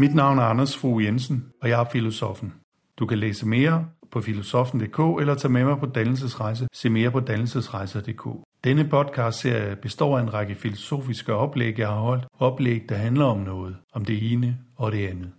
[0.00, 2.54] Mit navn er Anders Fogh Jensen, og jeg er filosofen.
[2.98, 6.68] Du kan læse mere på filosofen.dk eller tage med mig på dannelsesrejse.
[6.72, 8.28] Se mere på dannelsesrejser.dk.
[8.64, 12.24] Denne podcast serie består af en række filosofiske oplæg, jeg har holdt.
[12.38, 13.76] Oplæg, der handler om noget.
[13.92, 15.32] Om det ene og det andet.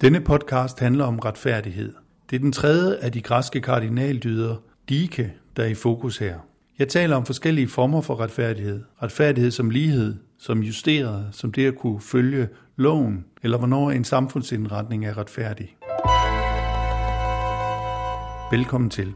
[0.00, 1.94] Denne podcast handler om retfærdighed.
[2.30, 4.56] Det er den tredje af de græske kardinaldyder,
[4.88, 6.34] dike, der er i fokus her.
[6.78, 8.82] Jeg taler om forskellige former for retfærdighed.
[9.02, 15.06] Retfærdighed som lighed, som justeret, som det at kunne følge loven, eller hvornår en samfundsindretning
[15.06, 15.76] er retfærdig.
[18.52, 19.12] Velkommen til.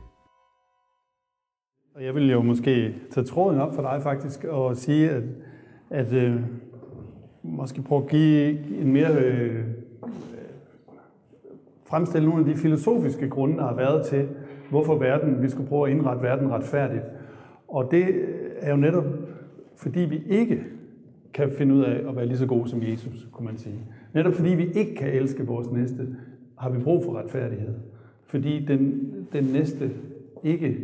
[1.95, 5.23] Og jeg vil jo måske tage tråden op for dig faktisk og sige, at,
[5.91, 6.41] at øh,
[7.43, 9.65] måske prøve at give en mere øh,
[11.87, 14.29] fremstille nogle af de filosofiske grunde, der har været til,
[14.71, 17.03] hvorfor verden, vi skulle prøve at indrette verden retfærdigt.
[17.69, 18.05] Og det
[18.59, 19.05] er jo netop,
[19.77, 20.65] fordi vi ikke
[21.35, 23.79] kan finde ud af at være lige så gode som Jesus, kunne man sige.
[24.15, 26.07] Netop fordi vi ikke kan elske vores næste,
[26.59, 27.75] har vi brug for retfærdighed.
[28.27, 29.91] Fordi den, den næste
[30.43, 30.79] ikke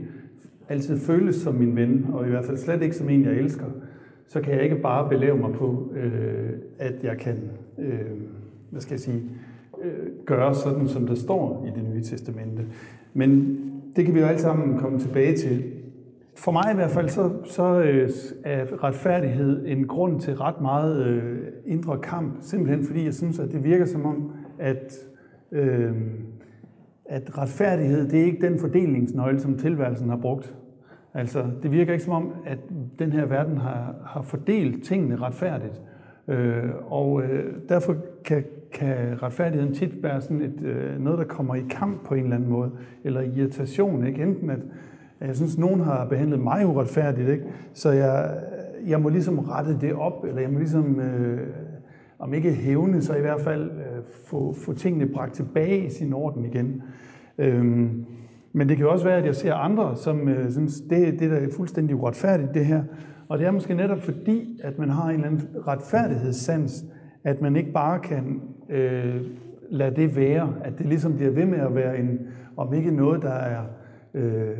[0.68, 3.66] altid føles som min ven, og i hvert fald slet ikke som en, jeg elsker,
[4.26, 7.36] så kan jeg ikke bare belæve mig på, øh, at jeg kan,
[7.78, 8.00] øh,
[8.70, 9.22] hvad skal jeg sige,
[9.82, 12.66] øh, gøre sådan, som der står i det nye testamente.
[13.14, 13.58] Men
[13.96, 15.64] det kan vi jo alle sammen komme tilbage til.
[16.36, 18.10] For mig i hvert fald, så, så øh,
[18.44, 23.52] er retfærdighed en grund til ret meget øh, indre kamp, simpelthen fordi jeg synes, at
[23.52, 24.94] det virker som om, at,
[25.52, 25.92] øh,
[27.04, 30.54] at retfærdighed, det er ikke den fordelingsnøgle, som tilværelsen har brugt.
[31.14, 32.58] Altså, det virker ikke som om, at
[32.98, 35.80] den her verden har, har fordelt tingene retfærdigt.
[36.28, 41.54] Øh, og øh, derfor kan, kan retfærdigheden tit være sådan et, øh, noget, der kommer
[41.54, 42.70] i kamp på en eller anden måde,
[43.04, 44.06] eller irritation.
[44.06, 44.22] Ikke?
[44.22, 44.58] Enten at,
[45.20, 47.44] at jeg synes, at nogen har behandlet mig uretfærdigt, ikke?
[47.72, 48.34] så jeg,
[48.86, 51.46] jeg må ligesom rette det op, eller jeg må ligesom, øh,
[52.18, 56.12] om ikke hævne, så i hvert fald øh, få, få tingene bragt tilbage i sin
[56.12, 56.82] orden igen.
[57.38, 58.04] Øhm,
[58.52, 61.30] men det kan jo også være, at jeg ser andre, som øh, synes, det, det
[61.30, 62.82] der er fuldstændig uretfærdigt, det her.
[63.28, 66.84] Og det er måske netop fordi, at man har en eller anden retfærdighedssans,
[67.24, 69.20] at man ikke bare kan øh,
[69.70, 72.20] lade det være, at det ligesom bliver ved med at være en,
[72.56, 73.62] om ikke noget, der er
[74.14, 74.58] øh,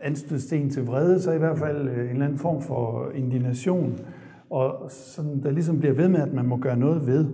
[0.00, 3.98] anstødsten til vrede, så i hvert fald øh, en eller anden form for indignation,
[4.50, 7.26] og sådan, der ligesom bliver ved med, at man må gøre noget ved.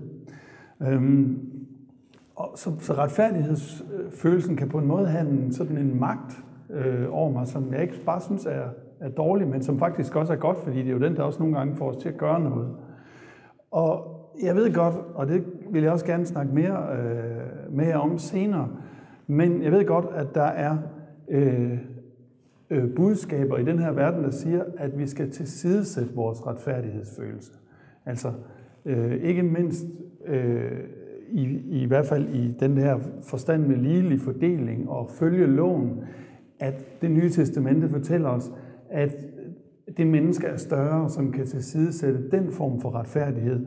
[0.82, 1.38] Øhm,
[2.36, 7.32] og så, så retfærdighedsfølelsen kan på en måde have en, sådan en magt øh, over
[7.32, 8.64] mig, som jeg ikke bare synes er,
[9.00, 11.38] er dårlig, men som faktisk også er godt, fordi det er jo den, der også
[11.38, 12.68] nogle gange får os til at gøre noget.
[13.70, 17.98] Og jeg ved godt, og det vil jeg også gerne snakke mere øh, med jer
[17.98, 18.68] om senere,
[19.26, 20.78] men jeg ved godt, at der er
[21.28, 21.78] øh,
[22.70, 27.52] øh, budskaber i den her verden, der siger, at vi skal tilsidesætte vores retfærdighedsfølelse.
[28.06, 28.32] Altså
[28.84, 29.84] øh, ikke mindst
[30.26, 30.80] øh,
[31.28, 36.00] i, i hvert fald i den her forstand med ligelig fordeling og følge loven,
[36.58, 38.52] at det nye testamente fortæller os,
[38.90, 39.16] at
[39.96, 43.66] det menneske er større, som kan tilsidesætte den form for retfærdighed.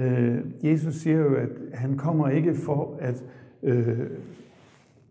[0.00, 3.24] Øh, Jesus siger jo, at han kommer ikke for at
[3.62, 4.00] øh,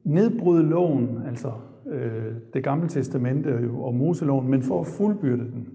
[0.04, 1.52] nedbryde loven, altså
[1.88, 5.68] øh, det gamle testamente og Moseloven, men for at fuldbyrde den.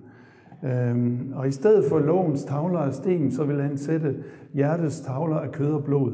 [0.65, 4.17] Øhm, og i stedet for lovens tavler af sten, så vil han sætte
[4.55, 6.13] hjertets tavler af kød og blod.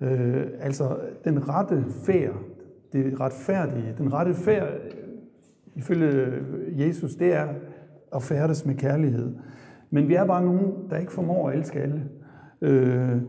[0.00, 2.34] Øh, altså den rette færd,
[2.92, 4.68] det retfærdige, den rette færd,
[5.74, 6.32] ifølge
[6.78, 7.48] Jesus, det er
[8.14, 9.32] at færdes med kærlighed.
[9.90, 12.02] Men vi er bare nogen, der ikke formår at elske alle.
[12.60, 13.20] Øh,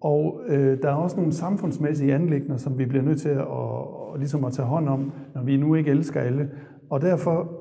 [0.00, 4.18] og øh, der er også nogle samfundsmæssige anlægner, som vi bliver nødt til at, og,
[4.18, 6.50] ligesom at tage hånd om, når vi nu ikke elsker alle.
[6.90, 7.52] Og derfor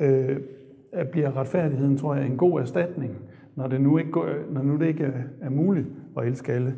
[0.00, 0.36] øh,
[1.12, 3.16] bliver retfærdigheden, tror jeg, en god erstatning,
[3.56, 5.86] når det nu ikke, går, når nu det ikke er muligt
[6.18, 6.76] at elske alle.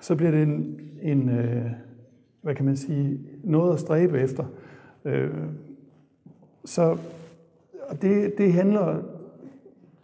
[0.00, 1.70] Så bliver det en, en øh,
[2.42, 4.44] hvad kan man sige, noget at stræbe efter.
[5.04, 5.30] Øh,
[6.64, 6.98] så
[8.02, 9.02] det, det handler,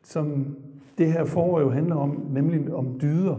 [0.02, 0.56] som
[0.98, 3.36] det her forår jo handler om, nemlig om dyder.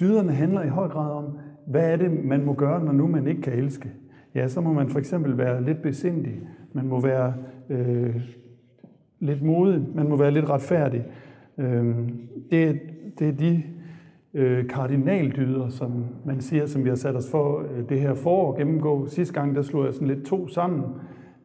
[0.00, 1.24] Dyderne handler i høj grad om,
[1.66, 3.90] hvad er det, man må gøre, når nu man ikke kan elske.
[4.34, 6.40] Ja, så må man for eksempel være lidt besindig.
[6.72, 7.34] Man må være
[7.70, 8.16] øh,
[9.20, 9.86] lidt modig.
[9.94, 11.04] Man må være lidt retfærdig.
[11.58, 11.96] Øh,
[12.50, 12.80] det,
[13.18, 13.62] det er de
[14.34, 18.52] øh, kardinaldyder, som man siger, som vi har sat os for øh, det her forår
[18.52, 19.06] at gennemgå.
[19.06, 20.84] Sidste gang, der slog jeg sådan lidt to sammen.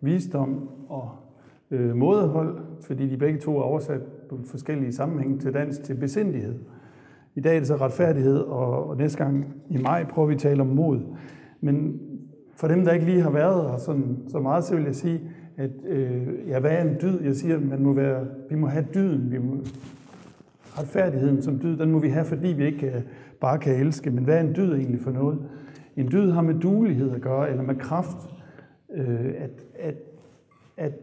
[0.01, 1.09] Visdom og
[1.71, 4.01] øh, mådehold, fordi de begge to er oversat
[4.31, 6.55] på forskellige sammenhænge til dansk til besindighed.
[7.35, 10.61] I dag er det så retfærdighed, og, næste gang i maj prøver vi at tale
[10.61, 10.99] om mod.
[11.61, 11.99] Men
[12.55, 15.21] for dem, der ikke lige har været her sådan, så meget, så vil jeg sige,
[15.57, 17.21] at øh, ja, hvad er en dyd?
[17.21, 19.57] Jeg siger, man må være, vi må have dyden, vi må,
[20.77, 23.03] retfærdigheden som dyd, den må vi have, fordi vi ikke kan,
[23.39, 24.11] bare kan elske.
[24.11, 25.39] Men hvad er en dyd egentlig for noget?
[25.97, 28.17] En dyd har med duelighed at gøre, eller med kraft.
[28.93, 29.95] Øh, at, at,
[30.77, 30.93] at,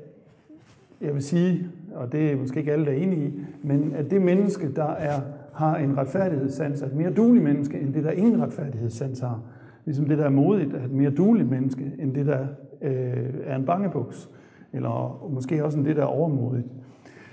[1.00, 4.10] jeg vil sige, og det er måske ikke alle, der er enige i, men at
[4.10, 5.20] det menneske, der er,
[5.54, 9.42] har en retfærdighedssans, er et mere dueligt menneske, end det, der ingen retfærdighedssans har.
[9.84, 12.46] Ligesom det, der er modigt, er et mere dueligt menneske, end det, der
[12.82, 14.30] øh, er en bangebuks.
[14.72, 16.66] Eller måske også end det, der er overmodigt.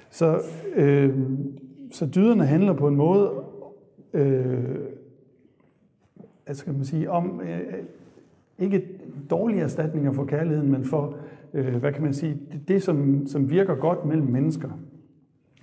[0.09, 0.41] Så,
[0.75, 1.19] øh,
[1.91, 3.31] så dyderne handler på en måde,
[4.13, 4.75] øh,
[6.51, 7.73] skal man sige, om øh,
[8.59, 8.87] ikke
[9.29, 11.15] dårlige erstatninger for kærligheden, men for,
[11.53, 14.69] øh, hvad kan man sige, det, det som, som virker godt mellem mennesker.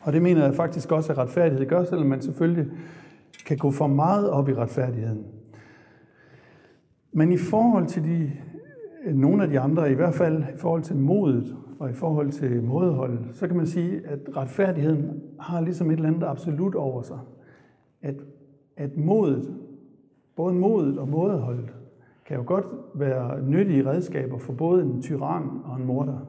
[0.02, 2.66] Og det mener jeg faktisk også, at retfærdighed gør, selvom man selvfølgelig
[3.46, 5.24] kan gå for meget op i retfærdigheden.
[7.12, 8.30] Men i forhold til de,
[9.04, 12.30] øh, nogle af de andre, i hvert fald i forhold til modet og i forhold
[12.30, 17.02] til mådehold, så kan man sige, at retfærdigheden har ligesom et eller andet absolut over
[17.02, 17.18] sig.
[18.02, 18.14] At,
[18.76, 19.54] at modet,
[20.36, 21.74] både modet og mådeholdet,
[22.26, 22.64] kan jo godt
[22.94, 26.26] være nyttige redskaber for både en tyran og en morder.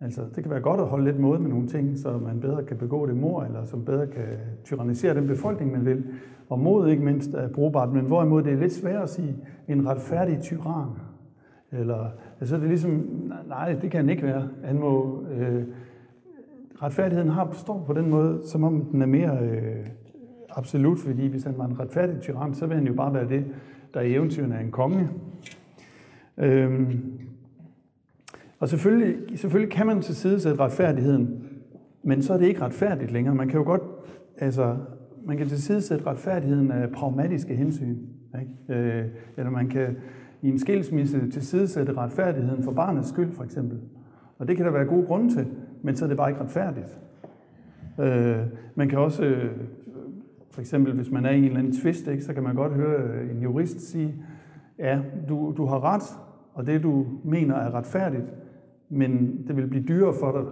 [0.00, 2.62] Altså, det kan være godt at holde lidt måde med nogle ting, så man bedre
[2.62, 4.26] kan begå det mor, eller som bedre kan
[4.64, 6.04] tyrannisere den befolkning, man vil.
[6.48, 9.36] Og mod ikke mindst er brugbart, men hvorimod det er lidt svært at sige
[9.68, 10.88] en retfærdig tyran.
[11.72, 12.06] Eller,
[12.40, 12.90] altså det er ligesom,
[13.48, 14.48] nej, det kan han ikke være.
[14.64, 15.64] Han må, øh,
[16.82, 19.86] retfærdigheden har står på den måde, som om den er mere øh,
[20.50, 23.44] absolut, fordi hvis han var en retfærdig tyran, så vil han jo bare være det,
[23.94, 25.08] der i eventyrene er en konge.
[26.38, 27.18] Øhm,
[28.58, 31.44] og selvfølgelig, selvfølgelig kan man til side sætte retfærdigheden,
[32.02, 33.34] men så er det ikke retfærdigt længere.
[33.34, 33.82] Man kan jo godt,
[34.38, 34.76] altså,
[35.24, 37.96] man kan til side sætte retfærdigheden af pragmatiske hensyn.
[38.40, 38.80] Ikke?
[38.80, 39.04] Øh,
[39.36, 39.96] eller man kan
[40.42, 43.78] i en skilsmisse til side sætte retfærdigheden for barnets skyld, for eksempel.
[44.38, 45.46] Og det kan der være gode grunde til,
[45.82, 46.98] men så er det bare ikke retfærdigt.
[48.00, 48.38] Øh,
[48.74, 49.50] man kan også, øh,
[50.58, 52.72] for eksempel hvis man er i en eller anden tvist, ikke, så kan man godt
[52.72, 54.14] høre øh, en jurist sige,
[54.78, 56.02] ja, du, du har ret,
[56.54, 58.24] og det du mener er retfærdigt,
[58.88, 60.44] men det vil blive dyrere for dig,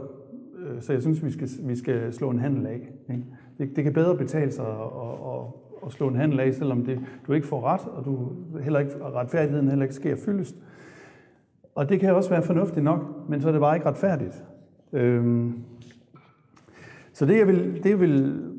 [0.59, 2.89] øh, så jeg synes, vi skal, vi skal slå en handel af.
[3.11, 3.25] Ikke?
[3.59, 5.43] Det, det kan bedre betale sig at, at,
[5.87, 8.93] at slå en handel af, selvom det, du ikke får ret, og du heller ikke,
[9.03, 10.57] retfærdigheden heller ikke sker fyldest.
[11.75, 14.45] Og det kan også være fornuftigt nok, men så er det bare ikke retfærdigt.
[14.93, 15.55] Øhm,
[17.13, 18.56] så det jeg, vil, det, jeg vil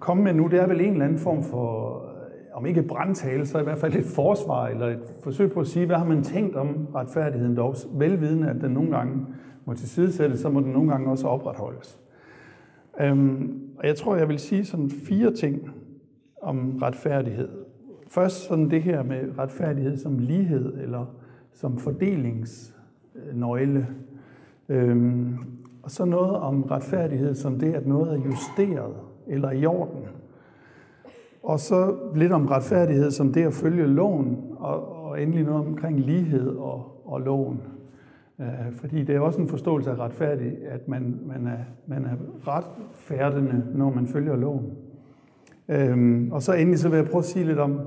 [0.00, 2.10] komme med nu, det er vel en eller anden form for øh,
[2.54, 5.86] om ikke brandtale, så i hvert fald et forsvar eller et forsøg på at sige,
[5.86, 9.26] hvad har man tænkt om retfærdigheden dog, velvidende, at den nogle gange
[9.64, 12.00] må tilsidesættes, så må den nogle gange også opretholdes.
[13.00, 15.70] Øhm, og jeg tror, jeg vil sige sådan fire ting
[16.42, 17.48] om retfærdighed.
[18.08, 21.06] Først sådan det her med retfærdighed som lighed eller
[21.52, 23.86] som fordelingsnøgle.
[24.68, 25.38] Øhm,
[25.82, 28.94] og så noget om retfærdighed som det, at noget er justeret
[29.26, 30.00] eller i orden.
[31.42, 36.00] Og så lidt om retfærdighed som det at følge loven, og, og endelig noget omkring
[36.00, 37.60] lighed og, og loven.
[38.40, 42.16] Øh, fordi det er også en forståelse af retfærdig, at man, man, er, man er
[42.48, 44.70] retfærdende, når man følger loven.
[45.68, 47.80] Øhm, og så endelig så vil jeg prøve at sige lidt om,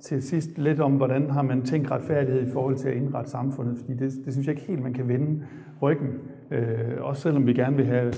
[0.00, 3.76] til sidst lidt om, hvordan har man tænkt retfærdighed i forhold til at indrette samfundet,
[3.76, 5.42] fordi det, det synes jeg ikke helt, man kan vende
[5.82, 6.08] ryggen.
[6.50, 8.12] Øh, også selvom vi gerne vil have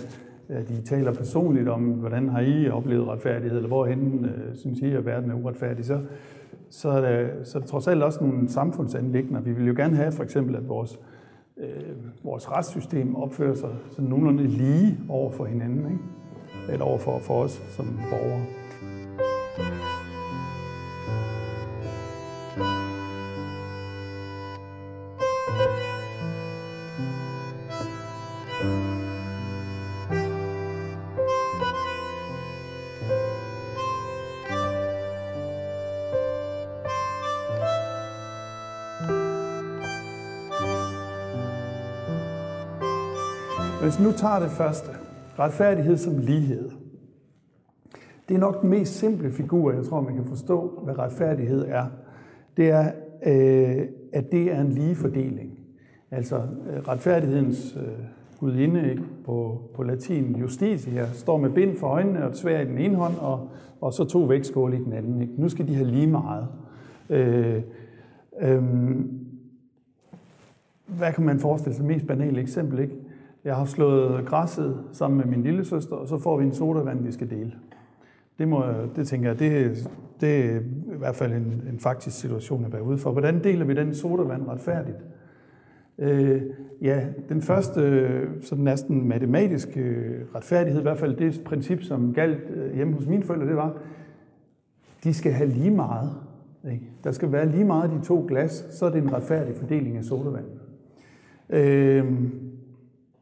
[0.49, 4.93] at I taler personligt om, hvordan har I oplevet retfærdighed, eller hvorhen øh, synes I,
[4.93, 6.01] at verden er uretfærdig, så,
[6.71, 9.41] så, er det, så er det trods alt også nogle samfundsanlægner.
[9.41, 11.01] Vi vil jo gerne have for eksempel, at vores,
[11.57, 16.73] øh, vores retssystem opfører sig sådan nogenlunde lige over for hinanden, ikke?
[16.73, 18.43] eller over for, for os som borgere.
[43.97, 44.89] Hvis nu tager det første,
[45.39, 46.71] retfærdighed som lighed.
[48.29, 51.87] Det er nok den mest simple figur, jeg tror, man kan forstå, hvad retfærdighed er.
[52.57, 52.93] Det er,
[53.27, 55.59] øh, at det er en lige fordeling.
[56.11, 58.05] Altså øh, retfærdighedens øh,
[58.41, 59.03] gudinde ikke?
[59.25, 63.15] På, på latin, justitia, står med bind for øjnene og tvær i den ene hånd,
[63.21, 63.49] og,
[63.81, 65.23] og så to vægtskåle i den anden.
[65.23, 65.33] Ikke?
[65.37, 66.49] Nu skal de have lige meget.
[67.11, 67.63] Øh,
[68.41, 68.65] øh,
[70.87, 71.85] hvad kan man forestille sig?
[71.85, 72.95] Mest banale eksempel, ikke?
[73.47, 77.05] Jeg har slået græsset sammen med min lille søster, og så får vi en sodavand,
[77.05, 77.53] vi skal dele.
[78.39, 78.65] Det, må,
[78.97, 79.77] det tænker jeg, det,
[80.21, 80.61] det er
[80.95, 83.13] i hvert fald en, en faktisk situation at være ude for.
[83.13, 84.97] Hvordan deler vi den sodavand retfærdigt?
[85.99, 86.43] Øh,
[86.83, 92.51] ja, den første sådan næsten matematiske øh, retfærdighed, i hvert fald det princip, som galt
[92.51, 93.77] øh, hjemme hos mine forældre, det var,
[95.05, 96.11] de skal have lige meget.
[96.73, 96.91] Ikke?
[97.05, 100.05] Der skal være lige meget de to glas, så er det en retfærdig fordeling af
[100.05, 100.47] sodavand.
[101.51, 102.05] Øh,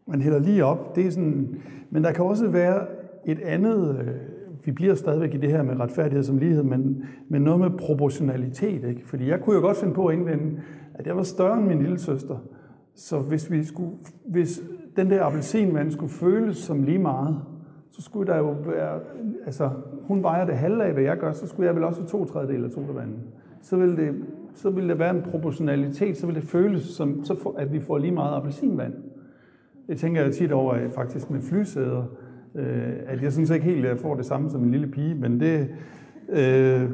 [0.07, 1.57] man hælder lige op, det er sådan,
[1.91, 2.87] men der kan også være
[3.27, 4.15] et andet, øh,
[4.65, 8.85] vi bliver stadigvæk i det her med retfærdighed som lighed, men, men noget med proportionalitet.
[8.85, 9.07] Ikke?
[9.07, 10.61] Fordi jeg kunne jo godt finde på at indvende,
[10.95, 12.37] at jeg var større end min lille søster.
[12.95, 13.91] Så hvis, vi skulle,
[14.27, 14.63] hvis
[14.97, 17.41] den der appelsinvand skulle føles som lige meget,
[17.91, 19.01] så skulle der jo være,
[19.47, 19.71] altså
[20.03, 22.25] hun vejer det halve af, hvad jeg gør, så skulle jeg vel også have to
[22.25, 23.19] tredjedel af sodavanden.
[23.63, 24.15] Så ville, det,
[24.55, 27.81] så ville der være en proportionalitet, så ville det føles som, så for, at vi
[27.81, 28.95] får lige meget appelsinvand.
[29.89, 32.05] Det tænker jeg tit over øh, faktisk med flysæder,
[32.55, 35.15] øh, at jeg synes ikke helt, at jeg får det samme som en lille pige,
[35.15, 35.69] men det,
[36.29, 36.91] øh,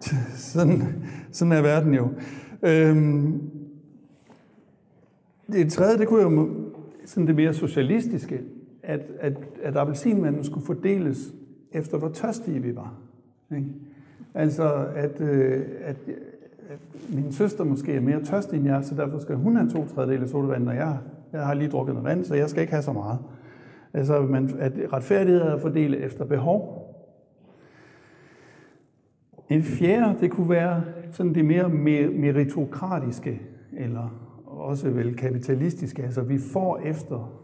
[0.52, 0.82] sådan,
[1.30, 2.08] sådan er verden jo.
[2.62, 3.24] Øh,
[5.52, 6.48] det tredje, det kunne jo
[7.04, 8.40] sådan det mere socialistiske,
[8.82, 11.34] at, at, at appelsinvanden skulle fordeles
[11.72, 12.94] efter, hvor tørstige vi var.
[13.56, 13.68] Ikke?
[14.34, 15.96] Altså, at, øh, at,
[16.68, 16.78] at
[17.14, 20.28] min søster måske er mere tørstig end jeg, så derfor skal hun have to tredjedele
[20.28, 20.98] sodavand, og jeg,
[21.38, 23.18] jeg har lige drukket noget vand, så jeg skal ikke have så meget.
[23.94, 26.80] Altså, man, at retfærdighed er fordelt efter behov.
[29.48, 31.68] En fjerde, det kunne være sådan det mere
[32.08, 33.40] meritokratiske,
[33.72, 36.02] eller også vel kapitalistiske.
[36.02, 37.42] Altså vi får efter,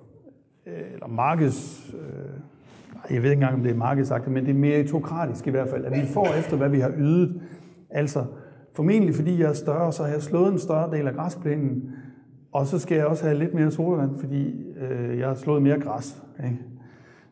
[0.67, 4.59] øh, eller markeds, øh, jeg ved ikke engang, om det er markedsagtigt, men det er
[4.59, 7.41] meritokratisk i hvert fald, at vi får efter, hvad vi har ydet.
[7.91, 8.25] Altså
[8.75, 11.93] formentlig fordi jeg er større, så har jeg slået en større del af græsplænen,
[12.53, 15.81] og så skal jeg også have lidt mere solvand, fordi øh, jeg har slået mere
[15.81, 16.23] græs.
[16.45, 16.59] Ikke?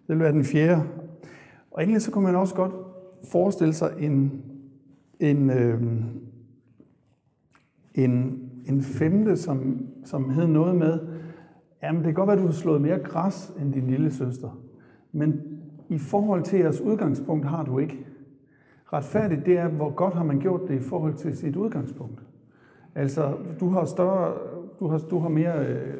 [0.07, 0.83] Det vil være den fjerde.
[1.71, 2.73] Og egentlig så kunne man også godt
[3.33, 4.43] forestille sig en,
[5.21, 5.83] en, øh,
[7.95, 10.99] en en femte, som, som hed noget med,
[11.83, 14.61] jamen det kan godt være, at du har slået mere græs end din lille søster,
[15.13, 15.41] men
[15.89, 17.99] i forhold til jeres udgangspunkt har du ikke.
[18.93, 22.23] Retfærdigt, det er, hvor godt har man gjort det i forhold til sit udgangspunkt.
[22.95, 24.33] Altså, du har større,
[24.81, 25.95] du har, du har mere øh,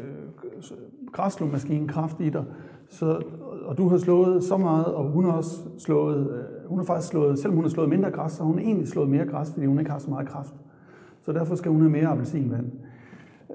[1.13, 2.45] græslåmaskinekraft i dig,
[2.89, 3.23] så,
[3.65, 7.09] og du har slået så meget, og hun har også slået, øh, hun har faktisk
[7.09, 9.67] slået, selvom hun har slået mindre græs, så har hun egentlig slået mere græs, fordi
[9.67, 10.55] hun ikke har så meget kraft
[11.29, 12.73] så derfor skal hun have mere appelsinvand.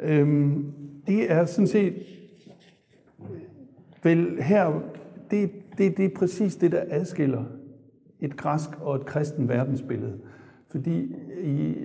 [0.02, 0.74] Øhm,
[1.08, 1.94] det er sådan set
[4.04, 4.82] vel her,
[5.32, 7.44] det, det, det er præcis det, der adskiller
[8.20, 10.20] et græsk og et kristen verdensbillede.
[10.68, 11.76] Fordi i,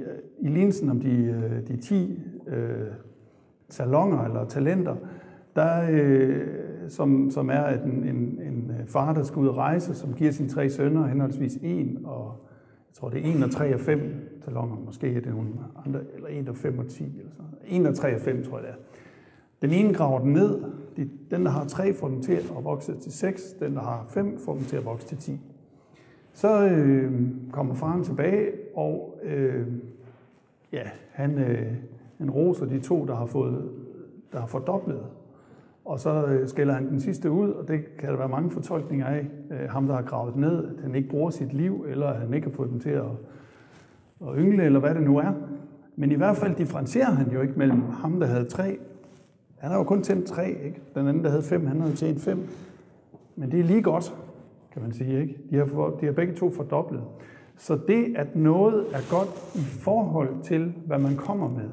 [0.40, 2.86] i linsen om de, øh, de 10 øh,
[3.68, 4.96] salonger eller talenter,
[5.56, 6.46] der, øh,
[6.88, 10.32] som, som er en, en, en øh, far, der skal ud og rejse, som giver
[10.32, 12.44] sine tre sønner henholdsvis en og
[12.88, 15.48] jeg tror det er 1 og 3 og 5 talonger, måske er det nogle
[15.86, 18.58] andre, eller 1 og 5 og 10, eller sådan 1 og 3 og 5, tror
[18.58, 18.76] jeg det er.
[19.62, 20.64] Den ene graver den ned,
[21.30, 24.38] den der har 3 får den til at vokse til 6, den der har 5
[24.38, 25.40] får den til at vokse til 10.
[26.32, 27.22] Så øh,
[27.52, 29.66] kommer faren tilbage, og øh,
[30.72, 31.72] ja, han, øh,
[32.18, 33.70] han roser de to, der har fået
[34.32, 35.06] der har fordoblet
[35.88, 39.06] og så øh, skælder han den sidste ud, og det kan der være mange fortolkninger
[39.06, 39.26] af.
[39.50, 42.34] Øh, ham, der har gravet ned, at han ikke bruger sit liv, eller at han
[42.34, 43.04] ikke har fået dem til at,
[44.22, 45.32] at yngle, eller hvad det nu er.
[45.96, 48.78] Men i hvert fald differencierer han jo ikke mellem ham, der havde tre.
[49.58, 50.80] Han har jo kun tændt tre, ikke?
[50.94, 52.48] Den anden, der havde fem, han havde tjent fem.
[53.36, 54.14] Men det er lige godt,
[54.72, 55.38] kan man sige, ikke?
[55.50, 57.02] De har, for, de har begge to fordoblet.
[57.56, 61.68] Så det, at noget er godt i forhold til, hvad man kommer med,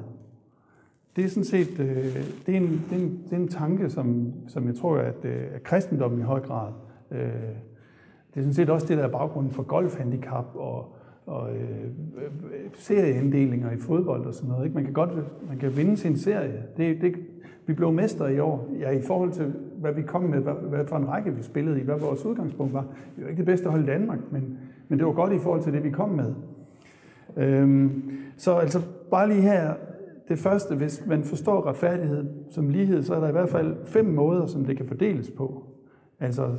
[1.16, 3.90] det er sådan set øh, det er en, det er en, det er en tanke,
[3.90, 6.72] som, som jeg tror, at, øh, at kristendommen i høj grad,
[7.10, 7.18] øh,
[8.34, 10.96] det er sådan set også det, der er baggrunden for golfhandicap og,
[11.26, 12.30] og øh, øh
[12.78, 14.64] serieinddelinger i fodbold og sådan noget.
[14.64, 14.74] Ikke?
[14.74, 15.10] Man kan godt
[15.48, 16.62] man kan vinde sin serie.
[16.76, 17.16] Det, det,
[17.66, 20.86] vi blev mestre i år, ja, i forhold til, hvad vi kom med, hvad, hvad
[20.86, 22.86] for en række vi spillede i, hvad vores udgangspunkt var.
[23.16, 24.58] Vi var ikke det bedste hold i Danmark, men,
[24.88, 26.34] men det var godt i forhold til det, vi kom med.
[27.36, 28.80] Øhm, så altså
[29.10, 29.74] bare lige her,
[30.28, 34.04] det første, hvis man forstår retfærdighed som lighed, så er der i hvert fald fem
[34.04, 35.64] måder, som det kan fordeles på.
[36.20, 36.54] Altså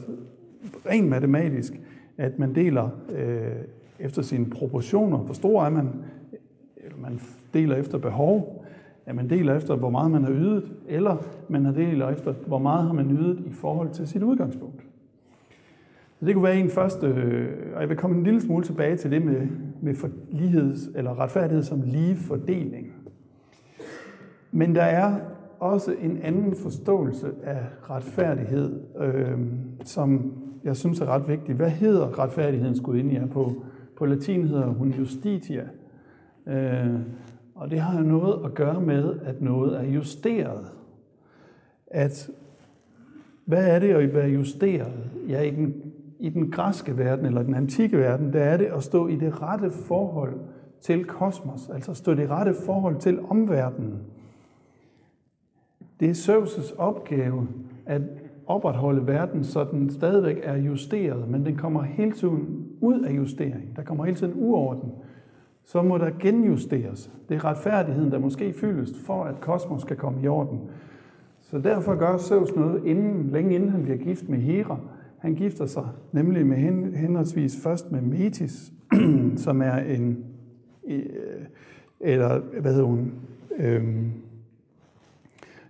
[0.86, 1.74] rent matematisk,
[2.17, 3.51] at man deler øh,
[4.00, 5.17] efter sine proportioner.
[5.17, 5.89] Hvor stor er man?
[6.77, 7.19] Eller man
[7.53, 8.65] deler efter behov.
[9.05, 10.71] At man deler efter, hvor meget man har ydet.
[10.88, 11.17] Eller
[11.50, 14.83] man deler efter, hvor meget har man ydet i forhold til sit udgangspunkt.
[16.19, 18.97] Så det kunne være en første, øh, og jeg vil komme en lille smule tilbage
[18.97, 19.47] til det med,
[19.81, 22.93] med for ligheds, eller retfærdighed som lige fordeling.
[24.51, 25.20] Men der er
[25.60, 29.39] også en anden forståelse af retfærdighed, øh,
[29.84, 31.56] som jeg synes er ret vigtig.
[31.56, 33.13] Hvad hedder retfærdighedens gudinde?
[33.13, 33.54] Ja, på,
[33.98, 35.63] på latin hedder hun Justitia.
[36.48, 37.00] Øh,
[37.56, 40.66] Og det har jo noget at gøre med, at noget er justeret.
[41.88, 42.30] At,
[43.46, 44.94] hvad er det at være justeret?
[45.30, 45.74] Ja, i den,
[46.20, 49.42] i den græske verden, eller den antikke verden, der er det at stå i det
[49.42, 50.34] rette forhold
[50.82, 54.00] til kosmos, altså stå i det rette forhold til omverdenen.
[56.00, 57.48] Det er Zeus' opgave
[57.86, 58.01] at
[58.48, 63.75] opretholde verden, så den stadigvæk er justeret, men den kommer hele tiden ud af justering.
[63.75, 64.92] Der kommer hele tiden uorden.
[65.63, 67.12] Så må der genjusteres.
[67.30, 70.60] Det er retfærdigheden, der måske fyldes, for at kosmos skal komme i orden.
[71.42, 74.80] Så derfor gør Zeus noget inden, længe inden han bliver gift med Hera.
[75.20, 76.58] Han gifter sig nemlig med
[76.98, 78.74] henholdsvis først med Metis,
[79.46, 80.25] som er en,
[80.88, 81.01] øh,
[82.00, 83.13] eller hvad hedder hun,
[83.60, 84.12] øhm,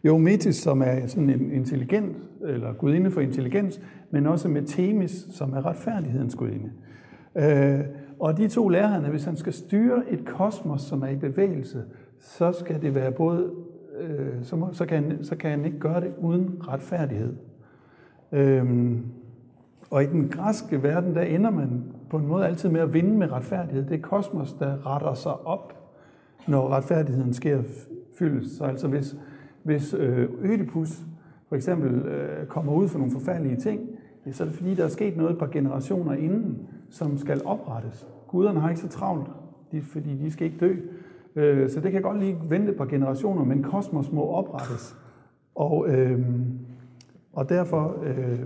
[0.07, 5.27] jo, Metis, som er sådan en intelligent, eller gudinde for intelligens, men også med Themis,
[5.31, 6.71] som er retfærdighedens gudinde.
[7.35, 7.79] Øh,
[8.19, 11.15] og de to lærer han, at hvis han skal styre et kosmos, som er i
[11.15, 11.83] bevægelse,
[12.19, 13.51] så skal det være både,
[13.99, 17.33] øh, så, må, så, kan han, så kan han ikke gøre det uden retfærdighed.
[18.31, 19.05] Øhm,
[19.89, 23.17] og i den græske verden, der ender man på en måde altid med at vinde
[23.17, 23.85] med retfærdighed.
[23.85, 25.73] Det er kosmos, der retter sig op,
[26.47, 27.61] når retfærdigheden sker
[28.19, 28.51] fyldes.
[28.51, 29.15] Så altså hvis,
[29.67, 31.05] hvis øh, Ødipus
[31.49, 33.81] for eksempel øh, kommer ud for nogle forfærdelige ting,
[34.25, 36.57] ja, så er det fordi, der er sket noget et par generationer inden,
[36.89, 38.07] som skal oprettes.
[38.27, 39.27] Guderne har ikke så travlt,
[39.71, 40.75] de, fordi de skal ikke dø.
[41.35, 44.95] Øh, så det kan godt lige vente et par generationer, men kosmos må oprettes.
[45.55, 46.19] Og, øh,
[47.33, 48.39] og derfor øh,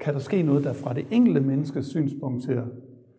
[0.00, 2.62] kan der ske noget, der fra det enkelte menneskes synspunkt ser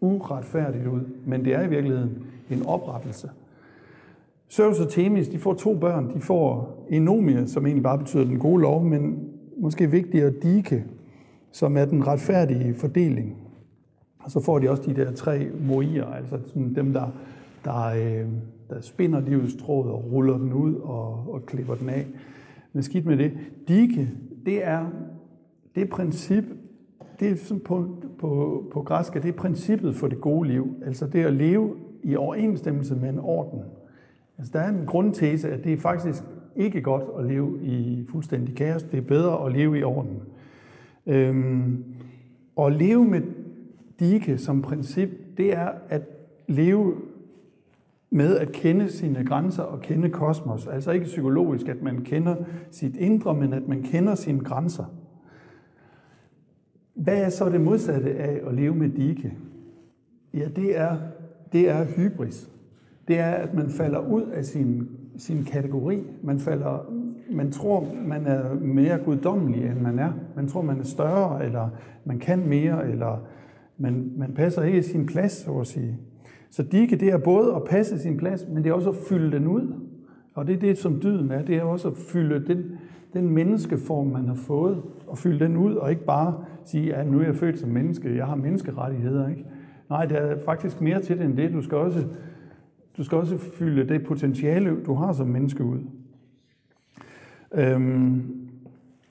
[0.01, 3.29] uretfærdigt ud, men det er i virkeligheden en oprettelse.
[4.51, 6.13] Zeus og Themis, de får to børn.
[6.15, 10.85] De får Enomia, som egentlig bare betyder den gode lov, men måske vigtigere Dike,
[11.51, 13.37] som er den retfærdige fordeling.
[14.19, 17.07] Og så får de også de der tre moier, altså sådan dem, der,
[17.65, 18.25] der, øh,
[18.69, 22.07] der spinder livets tråd og ruller den ud og, og klipper den af.
[22.73, 23.31] Men skidt med det.
[23.67, 24.09] Dike,
[24.45, 24.85] det er
[25.75, 26.43] det princip,
[27.19, 27.87] det er sådan på,
[28.19, 30.67] på, på græsk, det er princippet for det gode liv.
[30.85, 33.61] Altså det at leve i overensstemmelse med en orden.
[34.37, 36.23] Altså, der er en grundtese, at det er faktisk
[36.55, 38.83] ikke godt at leve i fuldstændig kaos.
[38.83, 40.21] Det er bedre at leve i orden.
[41.07, 41.83] Øhm,
[42.55, 43.21] og at leve med
[43.99, 46.01] dike som princip, det er at
[46.47, 46.95] leve
[48.09, 50.67] med at kende sine grænser og kende kosmos.
[50.67, 52.35] Altså ikke psykologisk, at man kender
[52.71, 54.85] sit indre, men at man kender sine grænser.
[56.93, 59.37] Hvad er så det modsatte af at leve med dike?
[60.33, 60.97] Ja, det er,
[61.51, 62.51] det er hybris
[63.11, 66.03] det er, at man falder ud af sin, sin kategori.
[66.23, 66.93] Man, falder,
[67.31, 70.11] man tror, man er mere guddommelig, end man er.
[70.35, 71.69] Man tror, man er større, eller
[72.05, 73.23] man kan mere, eller
[73.77, 75.97] man, man passer ikke sin plads, så at sige.
[76.49, 79.31] Så dike, det er både at passe sin plads, men det er også at fylde
[79.31, 79.73] den ud.
[80.33, 81.41] Og det er det, som dyden er.
[81.41, 82.63] Det er også at fylde den,
[83.13, 86.33] den menneskeform, man har fået, og fylde den ud, og ikke bare
[86.65, 89.29] sige, at nu er jeg født som menneske, jeg har menneskerettigheder.
[89.29, 89.45] Ikke?
[89.89, 91.53] Nej, der er faktisk mere til det end det.
[91.53, 92.03] Du skal også
[92.97, 95.79] du skal også fylde det potentiale, du har som menneske ud.
[97.53, 98.41] Øhm,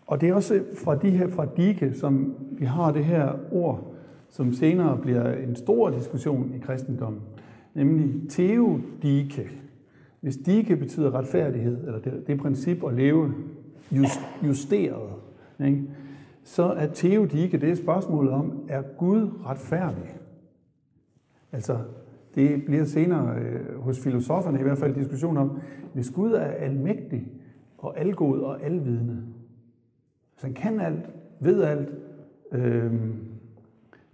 [0.06, 3.94] og det er også fra de her fra dike, som vi har det her ord,
[4.30, 7.22] som senere bliver en stor diskussion i kristendommen,
[7.74, 9.50] nemlig teodike.
[10.20, 13.34] Hvis dike betyder retfærdighed, eller det, det princip at leve
[13.92, 15.12] just, justeret,
[15.64, 15.82] ikke?
[16.44, 20.16] så er teodike det er spørgsmålet om, er Gud retfærdig?
[21.52, 21.78] Altså,
[22.34, 25.58] det bliver senere øh, hos filosoferne i hvert fald diskussion om,
[25.92, 27.28] hvis Gud er almægtig
[27.78, 29.22] og algod og alvidende,
[30.32, 31.88] hvis han kan alt, ved alt,
[32.52, 32.92] øh,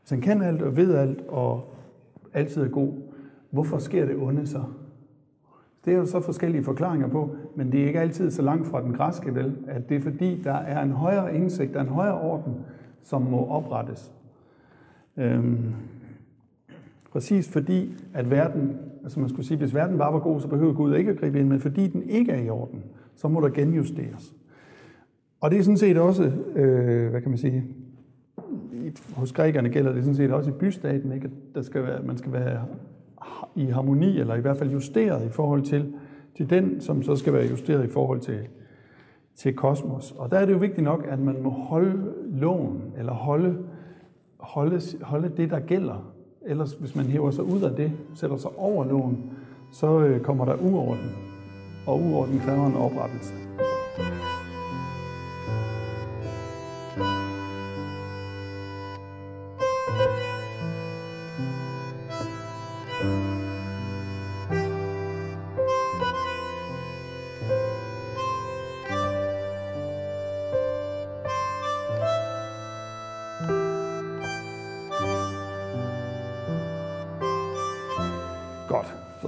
[0.01, 1.75] hvis han kan alt og ved alt og
[2.35, 2.93] altid er god,
[3.51, 4.63] hvorfor sker det onde så?
[5.85, 8.83] Det er jo så forskellige forklaringer på, men det er ikke altid så langt fra
[8.83, 11.91] den græske vel, at det er fordi, der er en højere indsigt, der er en
[11.91, 12.55] højere orden,
[13.03, 14.13] som må oprettes.
[15.17, 15.75] Øhm,
[17.17, 20.73] Præcis fordi, at verden, altså man skulle sige, hvis verden bare var god, så behøver
[20.73, 23.49] Gud ikke at gribe ind, men fordi den ikke er i orden, så må der
[23.49, 24.35] genjusteres.
[25.41, 27.65] Og det er sådan set også, øh, hvad kan man sige,
[29.15, 31.25] hos grækerne gælder det sådan set også i bystaten, ikke?
[31.25, 32.65] at der skal være, man skal være
[33.55, 35.95] i harmoni, eller i hvert fald justeret i forhold til,
[36.35, 38.39] til den, som så skal være justeret i forhold til,
[39.35, 40.13] til kosmos.
[40.13, 43.59] Og der er det jo vigtigt nok, at man må holde loven, eller holde,
[44.39, 46.16] holde, holde det, der gælder
[46.47, 49.31] Ellers, hvis man hæver sig ud af det, sætter sig over loven,
[49.73, 51.11] så øh, kommer der uorden.
[51.87, 53.35] Og uorden kræver en oprettelse.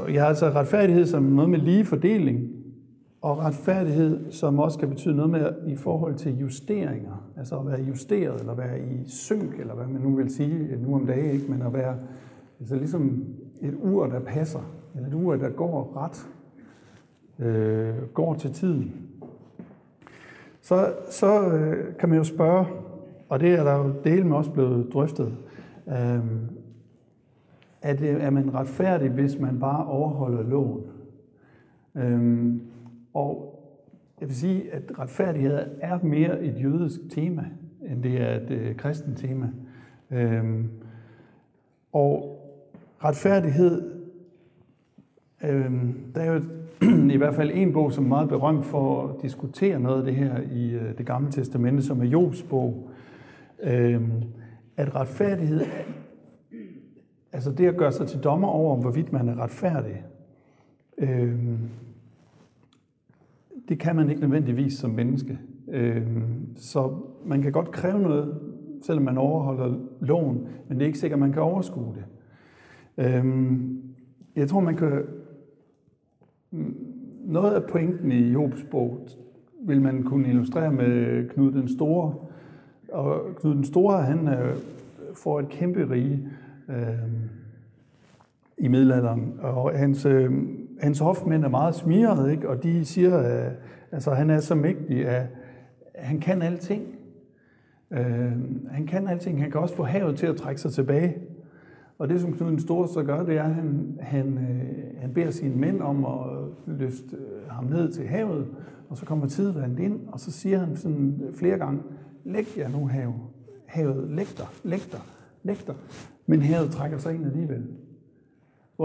[0.08, 2.58] Jeg har altså retfærdighed som noget med lige fordeling,
[3.22, 7.80] og retfærdighed, som også kan betyde noget med i forhold til justeringer, altså at være
[7.82, 11.30] justeret, eller være i synk, eller hvad man nu vil sige øh, nu om dagen,
[11.30, 11.50] ikke?
[11.50, 11.96] men at være
[12.60, 13.24] altså ligesom
[13.60, 16.28] et ur, der passer, eller et ur, der går ret,
[17.46, 18.94] øh, går til tiden.
[20.62, 22.66] Så, så øh, kan man jo spørge,
[23.28, 25.36] og det er der jo del med også blevet drøftet,
[25.88, 26.20] øh,
[27.82, 30.82] er, det, øh, er man retfærdig, hvis man bare overholder loven?
[31.94, 32.60] Øhm,
[33.14, 33.54] og
[34.20, 37.44] jeg vil sige, at retfærdighed er mere et jødisk tema,
[37.90, 39.50] end det er et øh, kristent tema.
[40.10, 40.68] Øhm,
[41.92, 42.38] og
[43.04, 43.90] retfærdighed,
[45.44, 46.42] øhm, der er jo
[47.14, 50.14] i hvert fald en bog, som er meget berømt for at diskutere noget af det
[50.14, 52.90] her i øh, det gamle testamente, som er Jobs bog.
[53.62, 54.22] Øhm,
[54.76, 55.60] at retfærdighed,
[57.32, 60.04] altså det at gøre sig til dommer over, hvorvidt man er retfærdig,
[60.98, 61.58] øh,
[63.68, 65.38] det kan man ikke nødvendigvis som menneske.
[65.68, 66.22] Øh,
[66.56, 66.94] så
[67.26, 68.40] man kan godt kræve noget,
[68.82, 72.04] selvom man overholder loven, men det er ikke sikkert, at man kan overskue det.
[73.04, 73.24] Øh,
[74.36, 75.02] jeg tror, man kan...
[77.24, 79.08] Noget af pointen i Jobs bog
[79.60, 82.14] vil man kunne illustrere med Knud den Store.
[82.92, 84.56] Og Knud den Store, han øh,
[85.14, 86.28] får et kæmpe rige
[86.68, 86.98] øh,
[88.58, 90.32] i middelalderen, og hans, øh,
[90.80, 92.48] hans hofmænd er meget smiret, ikke?
[92.48, 93.52] og de siger, at
[93.92, 95.26] altså, han er så mægtig, at
[95.94, 96.82] han kan alting.
[97.90, 98.32] Øh,
[98.70, 99.42] han kan alting.
[99.42, 101.16] Han kan også få havet til at trække sig tilbage.
[101.98, 105.14] Og det, som Knud den Store så gør, det er, at han, han, øh, han
[105.14, 106.26] beder sine mænd om at
[106.66, 108.46] løfte øh, ham ned til havet,
[108.88, 111.82] og så kommer tidvandet ind, og så siger han sådan flere gange,
[112.24, 113.14] læg jer nu havet,
[113.66, 115.00] Havet, læg dig, læg dig,
[115.42, 115.74] læg dig.
[116.30, 117.64] Men havet trækker sig ind alligevel.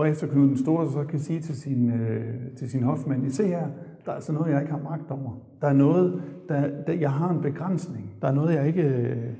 [0.05, 3.67] efter Knud den Store så kan sige til sin, øh, til sin hofmand, se her,
[4.05, 5.31] der er altså noget, jeg ikke har magt over.
[5.61, 8.13] Der er noget, der, der, jeg har en begrænsning.
[8.21, 8.81] Der er noget, jeg ikke...
[8.81, 9.33] Øh,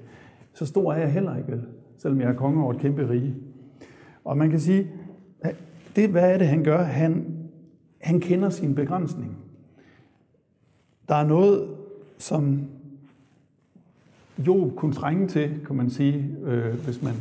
[0.53, 1.61] så stor er jeg heller ikke, vel?
[1.97, 3.35] Selvom jeg er konge over et kæmpe rige.
[4.25, 4.91] Og man kan sige,
[5.95, 6.83] det, hvad er det, han gør?
[6.83, 7.25] Han,
[8.01, 9.37] han kender sin begrænsning.
[11.09, 11.69] Der er noget,
[12.17, 12.61] som
[14.47, 17.13] Job kunne trænge til, kan man sige, øh, hvis man...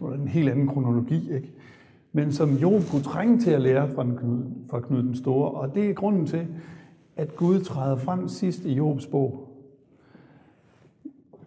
[0.00, 1.52] En helt anden kronologi, ikke?
[2.12, 5.50] Men som Job kunne trænge til at lære fra, den Knud, fra Knud den Store.
[5.50, 6.46] Og det er grunden til,
[7.16, 9.48] at Gud træder frem sidst i Jobs bog.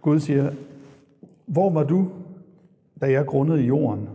[0.01, 0.51] Gud siger,
[1.45, 2.07] hvor var du,
[3.01, 4.09] da jeg grundede jorden?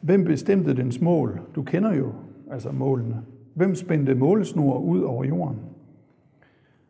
[0.00, 1.40] Hvem bestemte dens mål?
[1.54, 2.12] Du kender jo
[2.50, 3.22] altså målene.
[3.54, 5.56] Hvem spændte målesnor ud over jorden?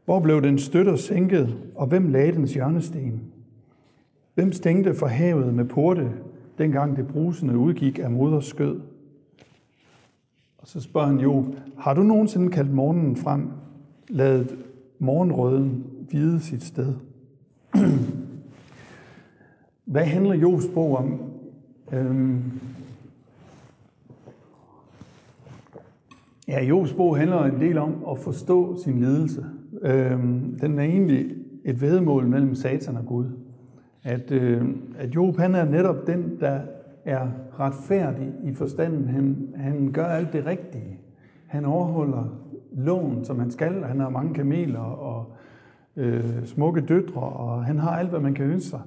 [0.05, 3.23] Hvor blev den støtter sænket, og hvem lagde dens hjørnesten?
[4.41, 6.13] Hvem stængte for havet med porte,
[6.59, 8.81] dengang det brusende udgik af moders skød?
[10.59, 13.49] Og så spørger han jo, har du nogensinde kaldt morgenen frem,
[14.09, 14.57] ladet
[14.99, 16.95] morgenrøden vide sit sted?
[19.93, 21.21] Hvad handler Jobs bog om?
[21.93, 22.43] Øhm,
[26.49, 29.47] ja, Jobs bog handler en del om at forstå sin lidelse.
[29.83, 33.27] Øhm, den er egentlig et vedmål mellem Satan og Gud.
[34.03, 34.63] At, øh,
[34.99, 36.61] at Job han er netop den, der
[37.05, 39.09] er retfærdig i forstanden.
[39.09, 40.99] Han, han gør alt det rigtige.
[41.47, 42.41] Han overholder
[42.73, 43.85] loven, som han skal.
[43.85, 45.33] Han har mange kameler og
[45.97, 48.81] øh, smukke døtre, og han har alt, hvad man kan ønske sig.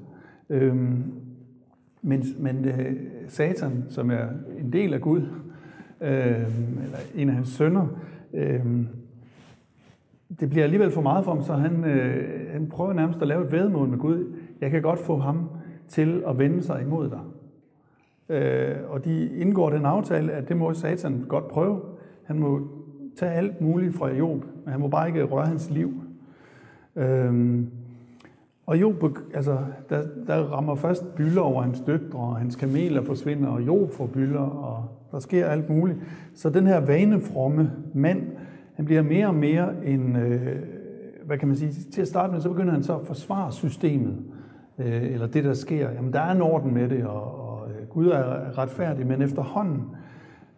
[0.49, 1.03] Øhm,
[2.01, 2.95] men men øh,
[3.27, 4.27] Satan, som er
[4.59, 5.21] en del af Gud,
[6.01, 6.11] øh,
[6.83, 7.87] eller en af hans sønner,
[8.33, 8.65] øh,
[10.39, 13.45] det bliver alligevel for meget for ham, så han, øh, han prøver nærmest at lave
[13.45, 14.32] et vedmål med Gud.
[14.63, 15.49] Jeg kan godt få ham
[15.87, 17.19] til at vende sig imod dig.
[18.29, 21.81] Øh, og de indgår den aftale, at det må Satan godt prøve.
[22.23, 22.61] Han må
[23.17, 25.93] tage alt muligt fra Job, men han må bare ikke røre hans liv.
[26.95, 27.63] Øh,
[28.65, 29.57] og Job, altså,
[29.89, 34.07] der, der rammer først bylder over hans døtre, og hans kameler forsvinder, og Job får
[34.07, 35.97] bylder, og der sker alt muligt.
[36.33, 38.21] Så den her vanefromme mand,
[38.73, 40.55] han bliver mere og mere en, øh,
[41.25, 44.17] hvad kan man sige, til at starte med, så begynder han så at forsvare systemet,
[44.79, 45.91] øh, eller det, der sker.
[45.91, 49.81] Jamen, der er en orden med det, og, og øh, Gud er retfærdig, men efterhånden,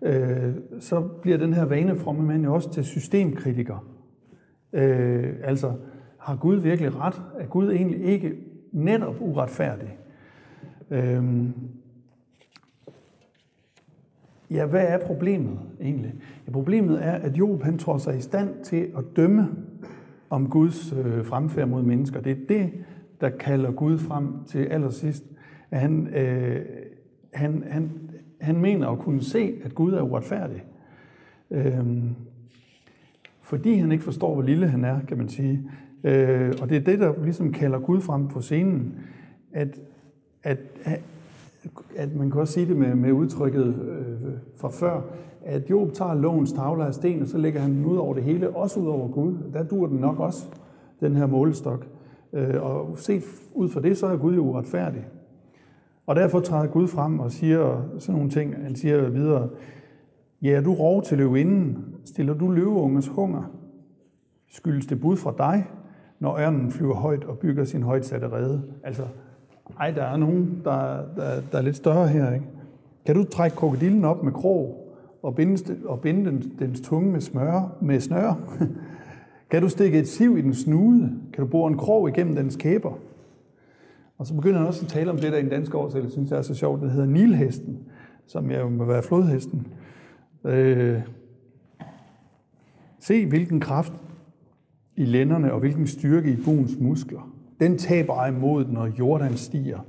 [0.01, 3.87] øh, så bliver den her vanefromme mand jo også til systemkritiker.
[4.73, 5.73] Øh, altså,
[6.17, 7.21] har Gud virkelig ret?
[7.39, 8.33] Er Gud egentlig ikke
[8.71, 9.97] netop uretfærdig?
[10.91, 11.23] Øh,
[14.51, 16.13] Ja, hvad er problemet egentlig?
[16.47, 19.49] Ja, problemet er, at Job han tror sig i stand til at dømme
[20.29, 22.21] om Guds øh, fremfærd mod mennesker.
[22.21, 22.71] Det er det,
[23.21, 25.23] der kalder Gud frem til allersidst.
[25.71, 26.65] At han, øh,
[27.33, 27.91] han, han,
[28.41, 30.63] han mener at kunne se, at Gud er uretfærdig.
[31.51, 32.15] Øhm,
[33.41, 35.71] fordi han ikke forstår, hvor lille han er, kan man sige.
[36.03, 38.95] Øh, og det er det, der ligesom kalder Gud frem på scenen.
[39.53, 39.79] At,
[40.43, 40.59] at,
[41.95, 45.01] at man kan også sige det med, med udtrykket øh, fra før,
[45.45, 48.23] at Job tager lovens tavler af sten, og så lægger han den ud over det
[48.23, 49.37] hele, også ud over Gud.
[49.53, 50.45] Der dur den nok også,
[50.99, 51.87] den her målestok.
[52.35, 55.07] Øh, og set ud fra det, så er Gud jo uretfærdig.
[56.07, 58.55] Og derfor træder Gud frem og siger sådan nogle ting.
[58.63, 59.49] Han siger videre,
[60.41, 63.51] Ja, du rov til løvinden, stiller du løveunges hunger.
[64.47, 65.65] Skyldes det bud fra dig,
[66.19, 68.63] når ørnen flyver højt og bygger sin højtsatte rede?
[68.83, 69.03] Altså,
[69.79, 72.45] ej, der er nogen, der, der, der er lidt større her, ikke?
[73.05, 74.91] Kan du trække krokodillen op med krog
[75.23, 78.33] og binde, og binde den, dens tunge med, smør, med snør?
[79.55, 81.11] kan du stikke et siv i den snude?
[81.33, 82.93] Kan du bore en krog igennem dens kæber?
[84.17, 86.31] Og så begynder han også at tale om det, der i en dansk oversættelse synes
[86.31, 87.79] jeg er så sjovt, det hedder Nilhesten,
[88.25, 89.67] som jo må være flodhesten.
[90.43, 91.01] Øh,
[92.99, 93.93] se, hvilken kraft
[94.95, 97.31] i lænderne og hvilken styrke i buens muskler.
[97.59, 99.79] Den taber ej mod, når Jordan stiger.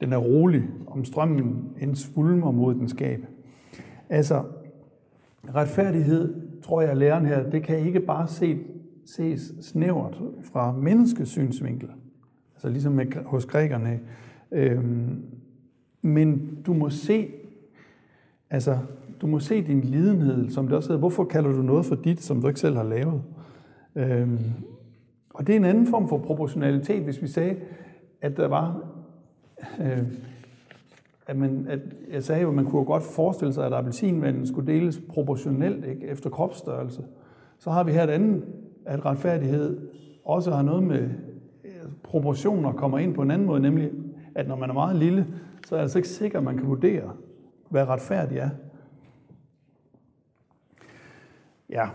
[0.00, 3.20] Den er rolig, om strømmen end svulmer mod den skab.
[4.08, 4.42] Altså,
[5.54, 8.58] retfærdighed, tror jeg, læreren her, det kan ikke bare se,
[9.06, 11.88] ses snævert fra menneskesynsvinkel.
[12.54, 14.00] Altså ligesom med, hos grækerne.
[14.52, 15.24] Øhm,
[16.02, 17.28] men du må se,
[18.50, 18.78] altså
[19.20, 20.98] du må se din lidenhed, som det også hedder.
[20.98, 23.22] Hvorfor kalder du noget for dit, som du ikke selv har lavet?
[23.94, 24.38] Øhm,
[25.30, 27.56] og det er en anden form for proportionalitet, hvis vi sagde,
[28.20, 28.88] at der var...
[29.80, 30.02] Øh,
[31.26, 34.72] at man, at jeg sagde jo, at man kunne godt forestille sig, at appelsinvandet skulle
[34.72, 37.04] deles proportionelt ikke, efter kropsstørrelse.
[37.58, 38.44] Så har vi her et andet,
[38.86, 39.78] at retfærdighed
[40.24, 41.10] også har noget med
[41.64, 41.70] øh,
[42.02, 43.90] proportioner kommer ind på en anden måde, nemlig
[44.34, 45.26] at når man er meget lille,
[45.66, 47.10] så er det altså ikke sikkert, at man kan vurdere,
[47.68, 48.50] hvad retfærdigt er.
[51.70, 51.88] Ja,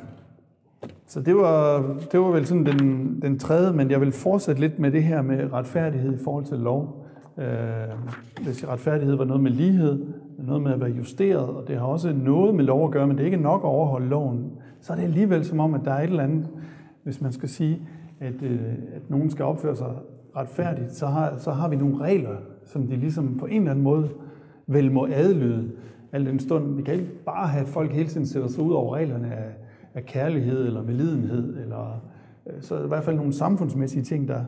[1.07, 1.77] så det var,
[2.11, 5.21] det var vel sådan den, den tredje, men jeg vil fortsætte lidt med det her
[5.21, 7.05] med retfærdighed i forhold til lov.
[7.37, 7.45] Øh,
[8.43, 10.05] hvis retfærdighed var noget med lighed,
[10.37, 13.17] noget med at være justeret, og det har også noget med lov at gøre, men
[13.17, 15.91] det er ikke nok at overholde loven, så er det alligevel som om, at der
[15.91, 16.47] er et eller andet,
[17.07, 17.81] hvis man skal sige,
[18.19, 18.59] at, øh,
[18.95, 19.87] at nogen skal opføre sig
[20.35, 23.83] retfærdigt, så har, så har vi nogle regler, som de ligesom på en eller anden
[23.83, 24.09] måde
[24.67, 25.71] vel må adlyde.
[26.11, 28.73] Al den stund, vi kan ikke bare have, at folk hele tiden sætter sig ud
[28.73, 29.49] over reglerne af,
[29.93, 32.01] af kærlighed eller medlidenhed, eller,
[32.47, 34.43] øh, så er der i hvert fald nogle samfundsmæssige ting, der,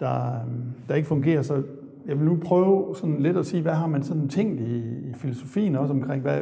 [0.00, 0.52] der, øh,
[0.88, 1.42] der ikke fungerer.
[1.42, 1.62] Så
[2.06, 5.12] jeg vil nu prøve sådan lidt at sige, hvad har man sådan tænkt i, i
[5.14, 6.40] filosofien også omkring, hvad,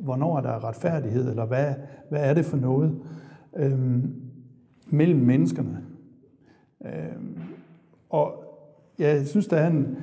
[0.00, 1.74] hvornår er der retfærdighed, eller hvad,
[2.08, 2.94] hvad er det for noget
[3.56, 4.14] øhm,
[4.86, 5.82] mellem menneskerne.
[6.84, 6.90] Øh,
[8.10, 8.44] og
[8.98, 9.98] jeg synes, der er en,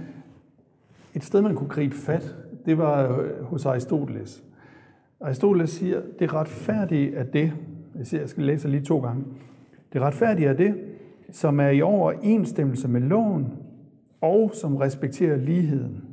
[1.13, 2.35] et sted, man kunne gribe fat,
[2.65, 4.43] det var øh, hos Aristoteles.
[5.19, 7.53] Aristoteles siger, det retfærdige er det,
[7.95, 9.23] jeg, siger, jeg skal læse lige to gange,
[9.93, 10.75] det retfærdige er det,
[11.31, 13.53] som er i overensstemmelse med loven,
[14.21, 16.03] og som respekterer ligheden.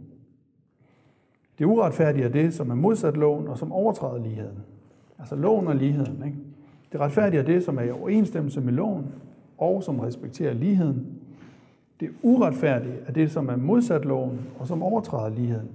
[1.59, 4.59] Det uretfærdige er det, som er modsat loven, og som overtræder ligheden.
[5.18, 6.22] Altså loven og ligheden.
[6.27, 6.38] Ikke?
[6.92, 9.07] Det retfærdige er det, som er i overensstemmelse med loven,
[9.59, 11.07] og som respekterer ligheden.
[12.01, 15.68] Det uretfærdige er det, som er modsat loven, og som overtræder ligheden.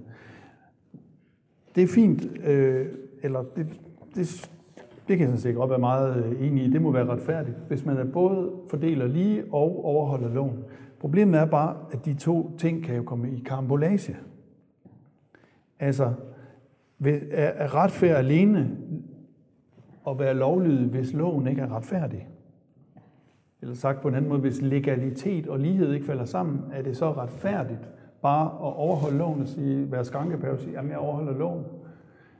[1.76, 2.88] Det er fint, øh,
[3.21, 3.67] eller det,
[4.15, 4.52] det,
[5.08, 6.71] det kan jeg sådan set godt være meget øh, enig i.
[6.71, 10.63] Det må være retfærdigt, hvis man er både fordeler lige og overholder loven.
[10.99, 14.17] Problemet er bare, at de to ting kan jo komme i karambolage.
[15.80, 16.13] Altså,
[17.32, 18.78] er retfærd alene
[20.07, 22.27] at være lovlydig, hvis loven ikke er retfærdig?
[23.61, 26.97] Eller sagt på en anden måde, hvis legalitet og lighed ikke falder sammen, er det
[26.97, 27.89] så retfærdigt
[28.21, 31.63] bare at overholde loven og sige, være skankepæv og sige, jamen jeg overholder loven.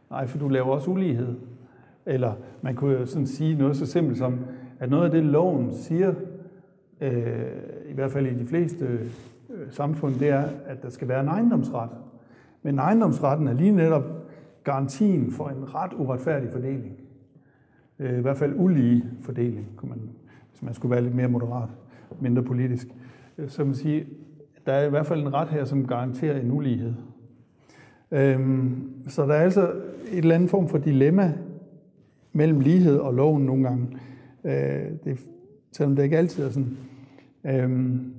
[0.10, 1.36] Nej, for du laver også ulighed.
[2.06, 4.40] Eller man kunne jo sådan sige noget så simpelt som,
[4.80, 6.14] at noget af det, loven siger,
[7.02, 7.46] øh,
[7.90, 11.28] i hvert fald i de fleste øh, samfund, det er, at der skal være en
[11.28, 11.90] ejendomsret.
[12.62, 14.04] Men ejendomsretten er lige netop
[14.64, 16.98] garantien for en ret uretfærdig fordeling.
[18.04, 20.00] Øh, I hvert fald ulige fordeling, kunne man,
[20.52, 21.70] hvis man skulle være lidt mere moderat,
[22.20, 22.88] mindre politisk.
[23.38, 24.06] Øh, så man sige,
[24.66, 26.94] der er i hvert fald en ret her, som garanterer en ulighed.
[28.12, 29.72] Øhm, så der er altså
[30.12, 31.34] et eller andet form for dilemma
[32.34, 33.88] mellem lighed og loven nogle gange.
[34.44, 35.20] Øh, det,
[35.72, 36.78] selvom det ikke altid er sådan.
[37.46, 38.14] Øhm,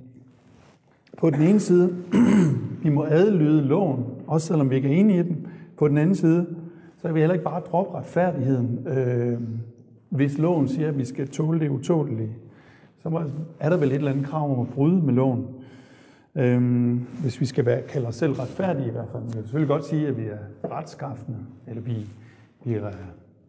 [1.17, 1.95] på den ene side,
[2.83, 5.47] vi må adlyde loven, også selvom vi ikke er enige i den.
[5.77, 6.45] På den anden side,
[6.97, 9.39] så kan vi heller ikke bare droppe retfærdigheden, øh,
[10.15, 12.35] hvis loven siger, at vi skal tåle det utålige.
[12.97, 15.47] Så er der vel et eller andet krav om at bryde med loven.
[16.35, 19.23] Øhm, hvis vi skal være, kalde os selv retfærdige i hvert fald.
[19.23, 22.07] Vi kan selvfølgelig godt sige, at vi er retskaffende, eller vi,
[22.63, 22.91] vi er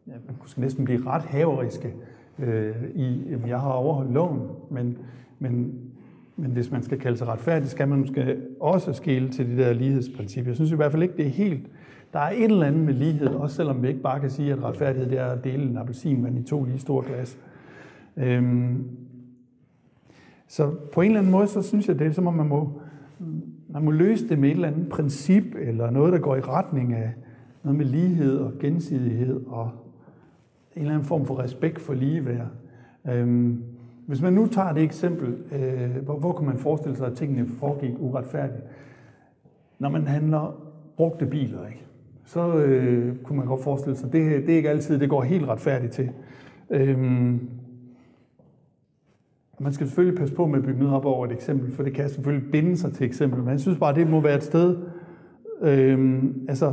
[0.07, 1.95] ja, man skal næsten blive ret haveriske
[2.39, 4.99] øh, i, at jeg har overholdt loven, men,
[5.39, 5.75] men,
[6.37, 9.73] men hvis man skal kalde sig retfærdig, skal man måske også skille til det der
[9.73, 10.47] lighedsprincip.
[10.47, 11.67] Jeg synes i hvert fald ikke, det er helt...
[12.17, 14.63] Der er et eller andet med lighed, også selvom vi ikke bare kan sige, at
[14.63, 17.39] retfærdighed det er at dele en appelsin i to lige store glas.
[18.17, 18.85] Øhm,
[20.49, 22.81] så på en eller anden måde, så synes jeg, det er som om, man må,
[23.69, 26.93] man må løse det med et eller andet princip, eller noget, der går i retning
[26.93, 27.13] af
[27.63, 29.71] noget med lighed og gensidighed, og
[30.75, 32.49] en eller anden form for respekt for ligeværd.
[33.09, 33.63] Øhm,
[34.07, 37.47] hvis man nu tager det eksempel, øh, hvor, hvor kan man forestille sig, at tingene
[37.47, 38.63] foregik uretfærdigt?
[39.79, 40.63] Når man handler
[40.97, 41.86] brugte biler, ikke?
[42.27, 45.23] Så øh, kunne man godt forestille sig, at det, det er ikke altid, det går
[45.23, 46.11] helt retfærdigt til.
[46.71, 47.41] Øhm,
[49.61, 51.95] man skal selvfølgelig passe på med at bygge noget op over et eksempel, for det
[51.95, 53.39] kan selvfølgelig binde sig til eksempel.
[53.39, 54.77] Men jeg synes bare, det må være et sted,
[55.63, 56.73] øhm, altså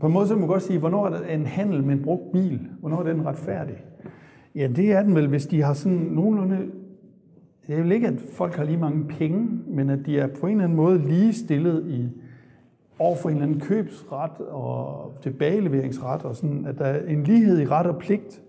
[0.00, 2.32] på en måde så må man godt sige, hvornår er en handel med en brugt
[2.32, 2.60] bil?
[2.80, 3.84] Hvornår er den retfærdig?
[4.54, 6.58] Ja, det er den vel, hvis de har sådan nogenlunde...
[7.66, 10.46] Det er vel ikke, at folk har lige mange penge, men at de er på
[10.46, 12.08] en eller anden måde lige stillet i
[12.98, 17.60] over for en eller anden købsret og tilbageleveringsret, og sådan, at der er en lighed
[17.60, 18.42] i ret og pligt.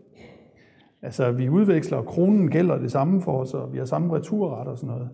[1.01, 4.67] Altså, vi udveksler, og kronen gælder det samme for os, og vi har samme returret
[4.67, 5.09] og sådan noget.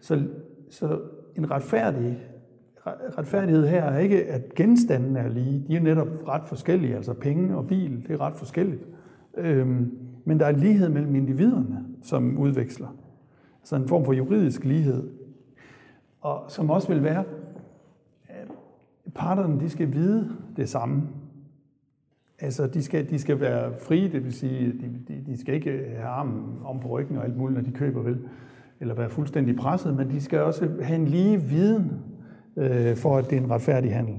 [0.00, 0.22] Så,
[0.70, 0.98] så
[1.36, 2.18] en retfærdig,
[3.18, 5.64] retfærdighed her er ikke, at genstandene er lige.
[5.68, 8.82] De er netop ret forskellige, altså penge og bil, det er ret forskelligt.
[9.36, 12.96] Øhm, men der er lighed mellem individerne, som udveksler.
[13.60, 15.10] Altså en form for juridisk lighed.
[16.20, 17.24] Og som også vil være,
[19.14, 21.02] parterne de skal vide det samme.
[22.38, 25.70] Altså, de skal, de skal være frie, det vil sige, de, de, de skal ikke
[25.70, 28.18] have armen om på ryggen og alt muligt, når de køber vel,
[28.80, 31.92] eller være fuldstændig presset, men de skal også have en lige viden
[32.56, 34.18] øh, for, at det er en retfærdig handel.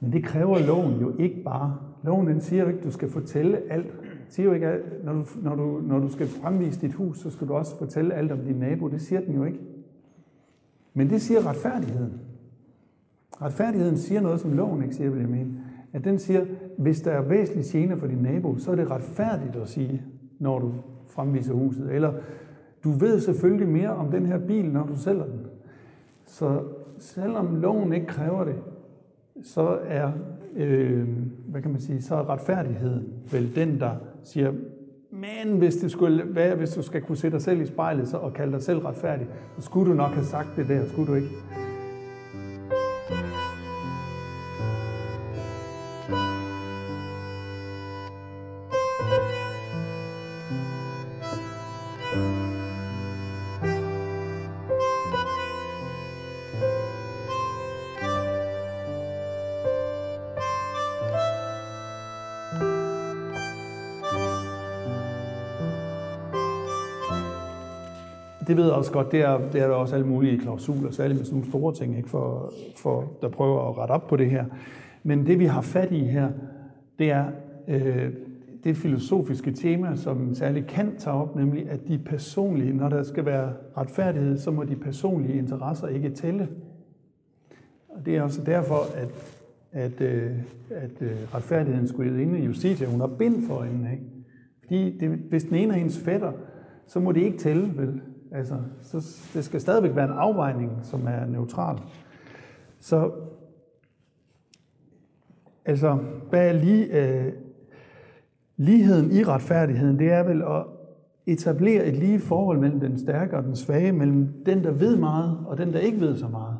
[0.00, 1.76] Men det kræver loven jo ikke bare.
[2.04, 4.00] Loven den siger jo ikke, at du skal fortælle alt.
[4.02, 7.18] Den siger jo ikke, at når du, når, du, når du skal fremvise dit hus,
[7.18, 8.88] så skal du også fortælle alt om din nabo.
[8.88, 9.58] Det siger den jo ikke.
[10.94, 12.12] Men det siger retfærdigheden.
[13.42, 15.52] Retfærdigheden siger noget, som loven ikke siger, vil jeg mene
[15.96, 16.44] at den siger,
[16.78, 20.02] hvis der er væsentlig gene for din nabo, så er det retfærdigt at sige,
[20.38, 20.72] når du
[21.06, 21.94] fremviser huset.
[21.94, 22.12] Eller
[22.84, 25.40] du ved selvfølgelig mere om den her bil, når du sælger den.
[26.26, 26.60] Så
[26.98, 28.54] selvom loven ikke kræver det,
[29.42, 30.10] så er,
[30.56, 31.08] øh,
[31.48, 33.90] hvad kan man sige, så er retfærdigheden vel den, der
[34.22, 34.52] siger,
[35.10, 38.16] men hvis det skulle være, hvis du skal kunne se dig selv i spejlet så,
[38.16, 41.14] og kalde dig selv retfærdig, så skulle du nok have sagt det der, skulle du
[41.14, 41.28] ikke?
[68.46, 71.18] Det ved jeg også godt, det er, det er der også alle mulige klausuler, særligt
[71.18, 74.30] med sådan nogle store ting, ikke, for, for der prøver at rette op på det
[74.30, 74.44] her.
[75.02, 76.28] Men det vi har fat i her,
[76.98, 77.26] det er
[77.68, 78.12] øh,
[78.64, 83.24] det filosofiske tema, som særligt Kant tager op, nemlig at de personlige, når der skal
[83.24, 86.48] være retfærdighed, så må de personlige interesser ikke tælle.
[87.88, 89.08] Og det er også derfor, at,
[89.72, 90.30] at, øh,
[90.70, 93.92] at øh, retfærdigheden skulle inde i Justitia, hun har bind for hende.
[93.92, 94.04] Ikke?
[94.60, 96.32] Fordi det, hvis den ene er hendes fætter,
[96.86, 98.00] så må det ikke tælle, vel?
[98.36, 98.96] Altså, så
[99.34, 101.78] det skal stadigvæk være en afvejning, som er neutral.
[102.78, 103.10] Så
[105.64, 105.98] altså,
[106.30, 107.32] hvad er lige, øh,
[108.56, 109.98] ligheden i retfærdigheden?
[109.98, 110.64] Det er vel at
[111.26, 115.38] etablere et lige forhold mellem den stærke og den svage, mellem den, der ved meget,
[115.46, 116.56] og den, der ikke ved så meget.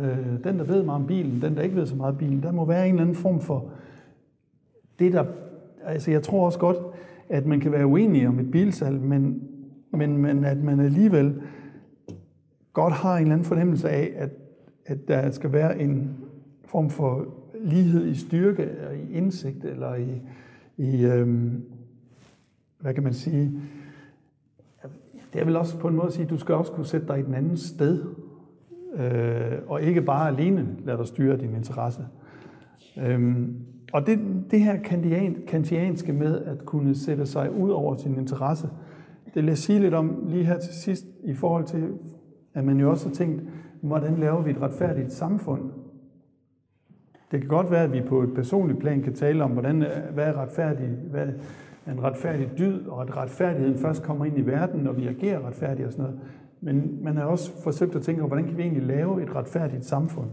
[0.00, 2.42] Øh, den, der ved meget om bilen, den, der ikke ved så meget om bilen.
[2.42, 3.70] Der må være en eller anden form for
[4.98, 5.24] det, der...
[5.84, 6.78] Altså, jeg tror også godt,
[7.28, 9.48] at man kan være uenig om et bilsalg, men
[9.90, 11.42] men, men at man alligevel
[12.72, 14.30] godt har en eller anden fornemmelse af, at,
[14.86, 16.16] at der skal være en
[16.64, 20.22] form for lighed i styrke, eller i indsigt, eller i,
[20.76, 21.64] i øhm,
[22.80, 23.60] hvad kan man sige,
[25.32, 27.06] det er vel også på en måde at sige, at du skal også kunne sætte
[27.06, 28.04] dig i den anden sted,
[28.94, 32.06] øh, og ikke bare alene lade dig styre din interesse.
[32.98, 33.56] Øhm,
[33.92, 34.18] og det,
[34.50, 34.76] det her
[35.46, 38.68] kantianske med at kunne sætte sig ud over sin interesse,
[39.38, 41.92] det vil jeg sige lidt om lige her til sidst, i forhold til,
[42.54, 43.42] at man jo også har tænkt,
[43.80, 45.62] hvordan laver vi et retfærdigt samfund?
[47.30, 49.84] Det kan godt være, at vi på et personligt plan kan tale om, hvordan,
[50.14, 51.28] hvad er retfærdig, hvad
[51.86, 55.46] er en retfærdig dyd, og at retfærdigheden først kommer ind i verden, når vi agerer
[55.46, 56.20] retfærdigt og sådan noget.
[56.60, 59.84] Men man har også forsøgt at tænke over, hvordan kan vi egentlig lave et retfærdigt
[59.84, 60.28] samfund?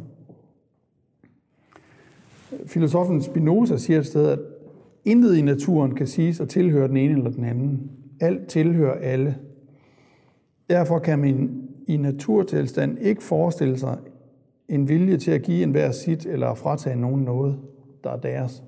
[2.66, 4.40] Filosofen Spinoza siger et sted, at
[5.06, 7.92] intet i naturen kan siges at tilhøre den ene eller den anden.
[8.20, 9.38] Alt tilhører alle.
[10.70, 13.98] Derfor kan man i naturtilstand ikke forestille sig
[14.68, 17.60] en vilje til at give enhver sit eller at fratage nogen noget,
[18.04, 18.64] der er deres.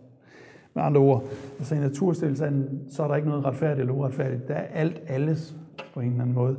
[0.73, 1.23] Med andre ord,
[1.59, 4.47] altså i naturtilstanden, så er der ikke noget retfærdigt eller uretfærdigt.
[4.47, 5.55] Der er alt alles
[5.93, 6.57] på en eller anden måde.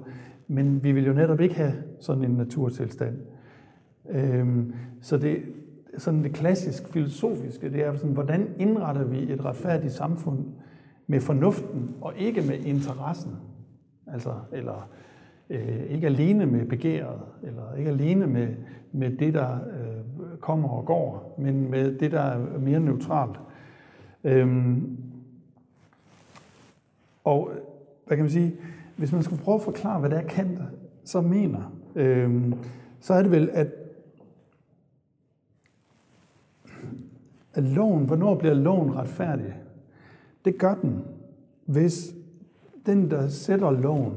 [0.49, 3.17] Men vi vil jo netop ikke have sådan en naturtilstand.
[4.11, 5.39] Øhm, så det,
[5.99, 10.39] sådan det klassisk filosofiske, det er sådan, hvordan indretter vi et retfærdigt samfund
[11.11, 13.37] med fornuften og ikke med interessen?
[14.07, 14.89] Altså, eller
[15.51, 18.49] øh, ikke alene med begæret, eller ikke alene med,
[18.93, 23.41] med det, der øh, kommer og går, men med det, der er mere neutralt.
[24.25, 24.99] Øhm,
[27.25, 27.51] og
[28.07, 28.55] hvad kan man sige,
[28.97, 30.61] hvis man skulle prøve at forklare, hvad det er Kant
[31.05, 32.55] så mener, øhm,
[33.01, 33.69] så er det vel, at,
[37.55, 39.55] at loven, hvornår bliver loven retfærdig?
[40.45, 41.05] Det gør den,
[41.67, 42.15] hvis
[42.87, 44.13] den, der sætter loven,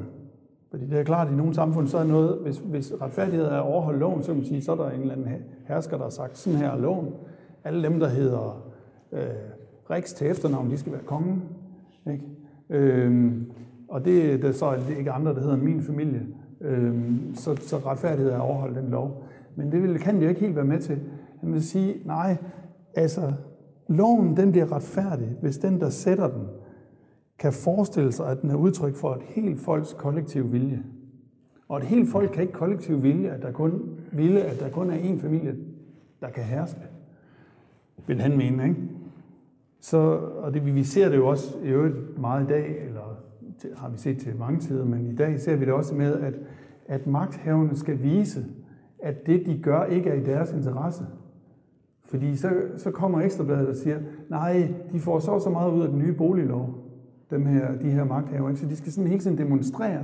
[0.70, 3.56] fordi det er klart, at i nogle samfund, så er noget, hvis, hvis retfærdighed er
[3.56, 5.28] at overholde loven, så kan man sige, så er der en eller anden
[5.68, 7.14] hersker, der har sagt, sådan her er loven.
[7.64, 8.72] Alle dem, der hedder
[9.12, 9.22] øh,
[9.90, 11.44] Riks til efternavn, de skal være kongen.
[12.12, 12.24] Ikke?
[12.70, 13.52] Øhm,
[13.90, 16.28] og det, det er så ikke andre, der hedder min familie.
[16.62, 19.24] Øhm, så, så retfærdighed er at overholde den lov.
[19.56, 21.00] Men det vil, kan vi jo ikke helt være med til.
[21.40, 22.38] Han vil sige, nej,
[22.96, 23.34] altså,
[23.96, 26.48] loven den bliver retfærdig, hvis den, der sætter den,
[27.40, 30.84] kan forestille sig, at den er udtryk for et helt folks kollektiv vilje.
[31.68, 34.90] Og et helt folk kan ikke kollektiv vilje, at der kun, ville, at der kun
[34.90, 35.56] er én familie,
[36.22, 36.82] der kan herske.
[38.08, 38.76] Vil han mene, ikke?
[39.80, 43.18] Så, og det, vi ser det jo også i øvrigt meget i dag, eller
[43.76, 46.34] har vi set til mange tider, men i dag ser vi det også med, at,
[46.88, 48.46] at magthaverne skal vise,
[49.00, 51.04] at det, de gør, ikke er i deres interesse.
[52.12, 54.00] Fordi så, så kommer Ekstrabladet og siger,
[54.30, 56.76] nej, de får så så meget ud af den nye boliglov,
[57.30, 58.56] dem her, de her magthavere.
[58.56, 60.04] Så de skal sådan hele tiden demonstrere,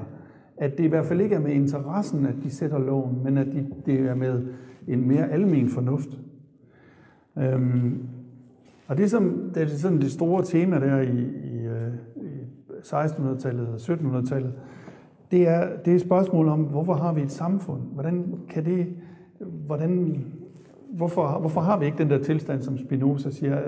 [0.57, 3.47] at det i hvert fald ikke er med interessen, at de sætter loven, men at
[3.47, 4.47] de, det er med
[4.87, 6.09] en mere almen fornuft.
[7.37, 8.07] Øhm,
[8.87, 11.19] og det, som, det er sådan det store tema der i,
[11.53, 12.29] i, øh, i
[12.83, 14.53] 1600-tallet og 1700-tallet,
[15.31, 17.81] det er, det er et spørgsmål om, hvorfor har vi et samfund?
[17.93, 18.87] Hvordan kan det,
[19.39, 20.23] hvordan,
[20.89, 23.59] hvorfor, hvorfor har vi ikke den der tilstand, som Spinoza siger?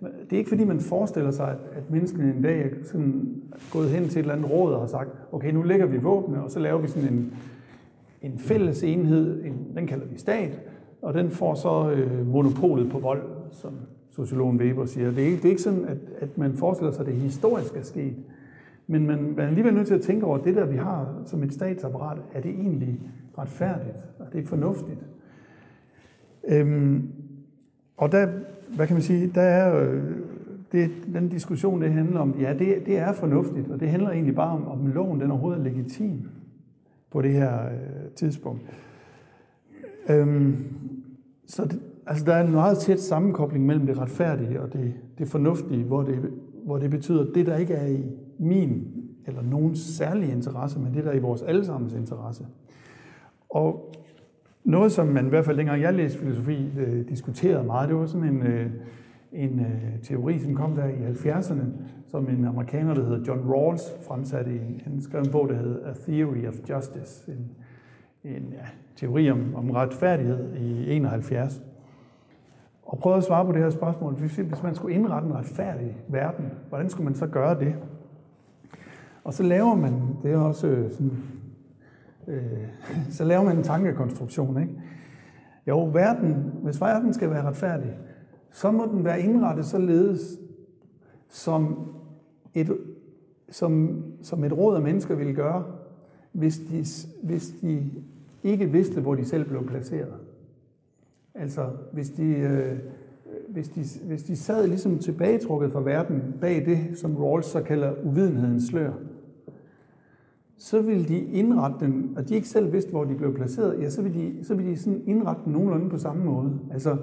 [0.00, 3.42] Det er ikke fordi, man forestiller sig, at, at menneskene en dag er sådan
[3.72, 6.42] gået hen til et eller andet råd og har sagt, okay, nu lægger vi våbne,
[6.42, 7.32] og så laver vi sådan en,
[8.22, 10.60] en fælles enhed, en, den kalder vi stat,
[11.02, 13.74] og den får så øh, monopolet på vold, som
[14.10, 15.10] sociologen Weber siger.
[15.10, 17.76] Det er ikke, det er ikke sådan, at, at man forestiller sig, at det historisk
[17.76, 18.14] er sket.
[18.86, 21.22] Men man, man er alligevel nødt til at tænke over, at det der, vi har
[21.26, 23.00] som et statsapparat, er det egentlig
[23.38, 24.04] retfærdigt?
[24.18, 24.98] Og det er fornuftigt?
[26.48, 27.08] Øhm,
[27.96, 28.26] og der,
[28.76, 30.02] hvad kan man sige, der er øh,
[30.72, 34.34] det, den diskussion, det handler om, ja, det, det er fornuftigt, og det handler egentlig
[34.34, 36.28] bare om, om loven den overhovedet er legitim
[37.10, 38.62] på det her øh, tidspunkt.
[40.08, 40.56] Øhm,
[41.46, 45.28] så det, altså, der er en meget tæt sammenkobling mellem det retfærdige og det, det
[45.28, 46.32] fornuftige, hvor det,
[46.64, 48.04] hvor det betyder, at det, der ikke er i
[48.38, 48.86] min
[49.26, 52.46] eller nogens særlige interesse, men det, der er i vores allesammens interesse.
[53.48, 53.94] Og
[54.64, 58.06] noget, som man i hvert fald dengang jeg læste filosofi, øh, diskuterede meget, det var
[58.06, 58.70] sådan en, øh,
[59.32, 61.64] en øh, teori, som kom der i 70'erne,
[62.06, 65.90] som en amerikaner, der hedder John Rawls, fremsatte i, han skrev en bog, der hedder
[65.90, 67.50] A Theory of Justice, en,
[68.24, 71.62] en ja, teori om, om retfærdighed i 71.
[72.82, 74.14] Og prøvede at svare på det her spørgsmål.
[74.14, 77.74] Hvis man skulle indrette en retfærdig verden, hvordan skulle man så gøre det?
[79.24, 81.12] Og så laver man, det er også øh, sådan
[82.26, 82.42] øh,
[83.16, 84.60] så laver man en tankekonstruktion.
[84.60, 84.72] Ikke?
[85.66, 87.98] Jo, verden, hvis verden skal være retfærdig,
[88.50, 90.38] så må den være indrettet således,
[91.28, 91.92] som
[92.54, 92.76] et,
[93.50, 95.64] som, som et råd af mennesker ville gøre,
[96.32, 96.84] hvis de,
[97.22, 97.90] hvis de
[98.42, 100.14] ikke vidste, hvor de selv blev placeret.
[101.34, 102.78] Altså, hvis de, øh,
[103.48, 107.94] hvis de, hvis de sad ligesom tilbagetrukket fra verden bag det, som Rawls så kalder
[108.04, 108.92] uvidenhedens slør,
[110.60, 113.90] så vil de indrette dem, og de ikke selv vidste, hvor de blev placeret, ja,
[113.90, 116.58] så vil de, så vil de sådan indrette dem nogenlunde på samme måde.
[116.72, 116.96] Altså,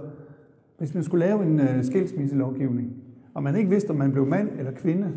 [0.78, 2.93] hvis man skulle lave en øh, skilsmisselovgivning,
[3.34, 5.12] og man ikke vidste, om man blev mand eller kvinde,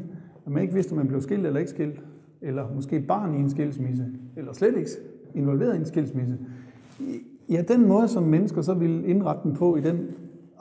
[0.44, 2.00] og man ikke vidste, om man blev skilt eller ikke skilt,
[2.42, 4.90] eller måske barn i en skilsmisse, eller slet ikke
[5.34, 6.38] involveret i en skilsmisse,
[7.48, 10.08] ja, den måde, som mennesker så ville indrette dem på i den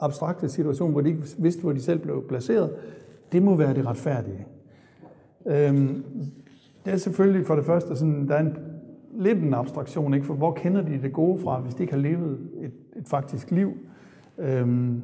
[0.00, 2.70] abstrakte situation, hvor de ikke vidste, hvor de selv blev placeret,
[3.32, 4.46] det må være det retfærdige.
[5.46, 6.04] Øhm,
[6.84, 8.56] det er selvfølgelig for det første sådan, der er en,
[9.14, 10.26] lidt en abstraktion, ikke?
[10.26, 13.50] for hvor kender de det gode fra, hvis de ikke har levet et, et faktisk
[13.50, 13.72] liv?
[14.38, 15.02] Øhm,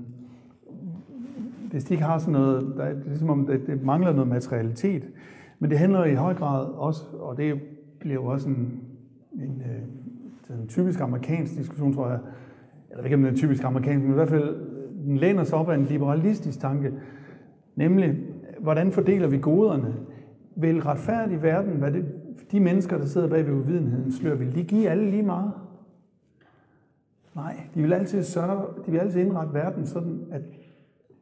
[1.71, 4.13] hvis de ikke har sådan noget, der er, det er ligesom om, det, det mangler
[4.13, 5.09] noget materialitet.
[5.59, 7.61] Men det handler i høj grad også, og det
[8.01, 8.81] bliver jo også en,
[9.33, 12.19] en, øh, en, en typisk amerikansk diskussion, tror jeg.
[12.91, 14.57] eller ikke, om den er typisk amerikansk, men i hvert fald,
[15.05, 16.93] den læner sig op af en liberalistisk tanke,
[17.77, 18.19] nemlig,
[18.61, 19.95] hvordan fordeler vi goderne?
[20.57, 22.05] Vil retfærdig verden, hvad det,
[22.51, 25.53] de mennesker, der sidder bag ved uvidenheden slør, vil de give alle lige meget?
[27.35, 30.43] Nej, de vil altid sørge, de vil altid indrette verden sådan, at,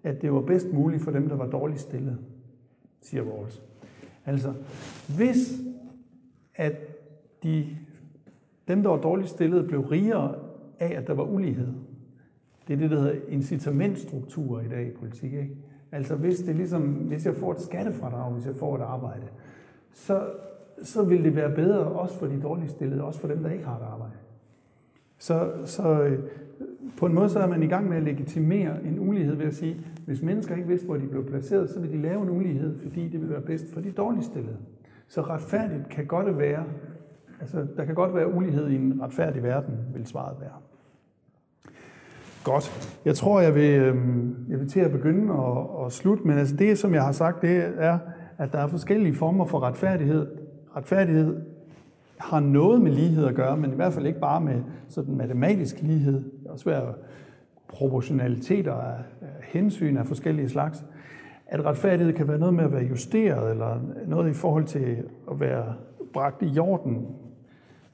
[0.03, 2.19] at det var bedst muligt for dem, der var dårligt stillet,
[3.01, 3.63] siger Rawls.
[4.27, 4.53] Altså,
[5.17, 5.53] hvis
[6.55, 6.77] at
[7.43, 7.67] de,
[8.69, 10.35] dem, der var dårligt stillet, blev rigere
[10.79, 11.69] af, at der var ulighed,
[12.69, 15.33] det er det, der hedder incitamentstrukturer i dag i politik.
[15.33, 15.57] Ikke?
[15.95, 19.27] Altså hvis, det ligesom, hvis jeg får et skattefradrag, hvis jeg får et arbejde,
[19.93, 20.27] så,
[20.83, 23.65] så vil det være bedre også for de dårligt stillede, også for dem, der ikke
[23.65, 24.13] har et arbejde.
[25.19, 26.19] Så, så øh,
[26.99, 29.55] på en måde så er man i gang med at legitimere en ulighed ved at
[29.55, 32.79] sige, hvis mennesker ikke vidste, hvor de blev placeret, så vil de lave en ulighed,
[32.79, 34.57] fordi det vil være bedst for de dårligt stillede.
[35.09, 36.65] Så retfærdigt kan godt være,
[37.41, 40.74] altså der kan godt være ulighed i en retfærdig verden, vil svaret være.
[42.45, 42.99] Godt.
[43.05, 46.57] Jeg tror, jeg vil, øhm, jeg vil til at begynde og, og slutte, men altså
[46.57, 47.99] det, som jeg har sagt, det er,
[48.39, 50.27] at der er forskellige former for retfærdighed.
[50.77, 51.41] Retfærdighed
[52.19, 55.83] har noget med lighed at gøre, men i hvert fald ikke bare med sådan matematisk
[55.83, 56.15] lighed.
[56.15, 56.95] Det er også være
[57.69, 58.99] proportionaliteter af
[59.43, 60.85] hensyn af forskellige slags.
[61.47, 64.97] At retfærdighed kan være noget med at være justeret, eller noget i forhold til
[65.31, 65.75] at være
[66.13, 67.07] bragt i jorden,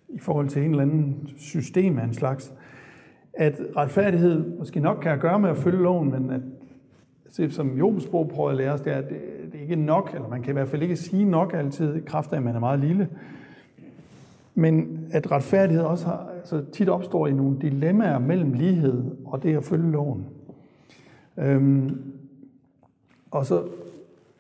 [0.09, 2.55] i forhold til en eller anden system af en slags.
[3.35, 6.41] At retfærdighed måske nok kan have at gøre med at følge loven, men at
[7.37, 9.21] det, som Jobs bog prøver at lære os, det er, at det,
[9.53, 12.01] det er ikke nok, eller man kan i hvert fald ikke sige nok altid, i
[12.01, 13.09] kraft af, at man er meget lille.
[14.55, 19.57] Men at retfærdighed også har, altså tit opstår i nogle dilemmaer mellem lighed og det
[19.57, 20.27] at følge loven.
[21.37, 22.01] Øhm,
[23.31, 23.63] og så,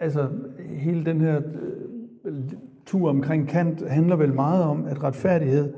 [0.01, 0.28] altså
[0.59, 1.41] hele den her
[2.24, 2.34] øh,
[2.86, 5.72] tur omkring Kant handler vel meget om, at retfærdighed,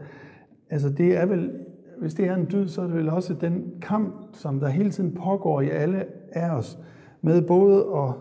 [0.70, 1.50] altså det er vel,
[1.98, 4.90] hvis det er en dyd, så er det vel også den kamp, som der hele
[4.90, 6.78] tiden pågår i alle af os,
[7.22, 8.14] med både at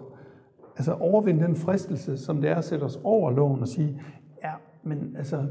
[0.77, 4.01] altså overvinde den fristelse, som det er at sætte os over loven og sige,
[4.43, 4.51] ja,
[4.83, 5.45] men altså,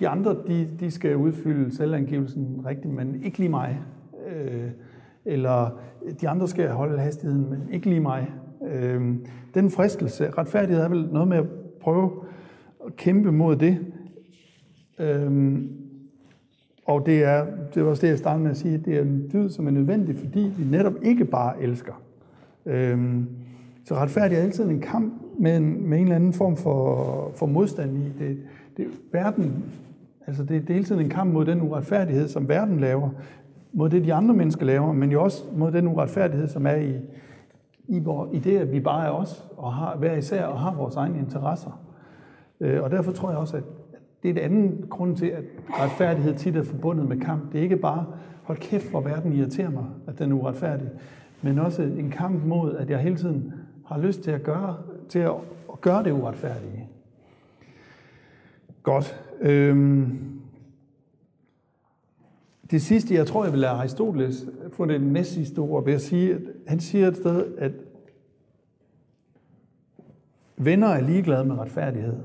[0.00, 3.80] de andre, de, de skal udfylde selvangivelsen rigtigt, men ikke lige mig.
[4.28, 4.70] Øh,
[5.24, 5.80] eller
[6.20, 8.32] de andre skal holde hastigheden, men ikke lige mig.
[8.68, 9.16] Øh,
[9.54, 11.46] den fristelse, retfærdighed er vel noget med at
[11.80, 12.10] prøve
[12.86, 13.78] at kæmpe mod det.
[14.98, 15.60] Øh,
[16.86, 19.30] og det er, det var også det, jeg startede med at sige, det er en
[19.32, 22.02] dyd, som er nødvendig, fordi vi netop ikke bare elsker.
[22.66, 23.26] Øhm,
[23.84, 27.46] så retfærdighed er altid en kamp med en, med en eller anden form for, for
[27.46, 28.38] modstand i det.
[28.76, 29.64] det verden
[30.26, 33.10] Altså det er hele tiden en kamp mod den uretfærdighed, som verden laver,
[33.72, 36.94] mod det, de andre mennesker laver, men jo også mod den uretfærdighed, som er i,
[37.88, 40.74] i, vor, i det, at vi bare er os, og har hver især, og har
[40.74, 41.80] vores egne interesser.
[42.60, 43.62] Øh, og derfor tror jeg også, at
[44.26, 47.52] det er et andet grund til, at retfærdighed tit er forbundet med kamp.
[47.52, 48.06] Det er ikke bare,
[48.42, 50.88] hold kæft, hvor verden irriterer mig, at den er uretfærdig,
[51.42, 53.52] men også en kamp mod, at jeg hele tiden
[53.86, 54.76] har lyst til at gøre,
[55.08, 55.32] til at,
[55.72, 56.88] at gøre det uretfærdige.
[58.82, 59.24] Godt.
[59.40, 60.18] Øhm,
[62.70, 66.00] det sidste, jeg tror, jeg vil lade Aristoteles få det næst sidste ord ved at
[66.00, 67.72] sige, at han siger et sted, at
[70.56, 72.22] venner er ligeglade med retfærdighed,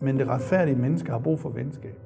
[0.00, 1.98] men det retfærdige menneske har brug for venskab.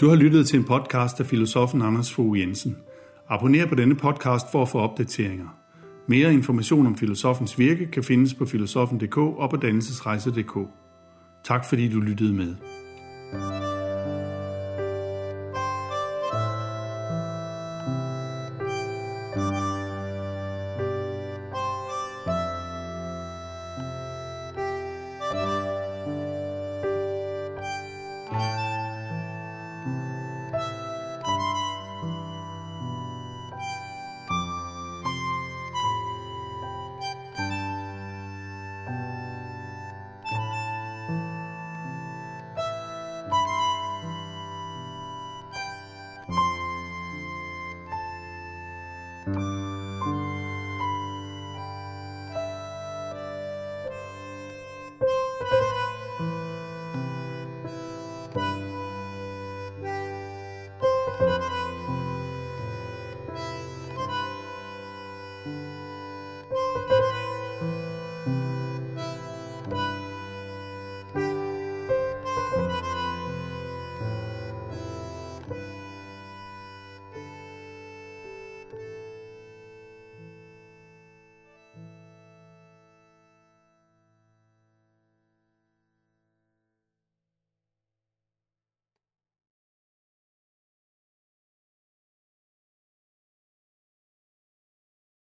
[0.00, 2.76] Du har lyttet til en podcast af filosofen Anders Fogh Jensen.
[3.28, 5.58] Abonner på denne podcast for at få opdateringer.
[6.08, 10.58] Mere information om filosofens virke kan findes på filosofen.dk og på dannelsesrejse.dk.
[11.44, 12.56] Tak fordi du lyttede med.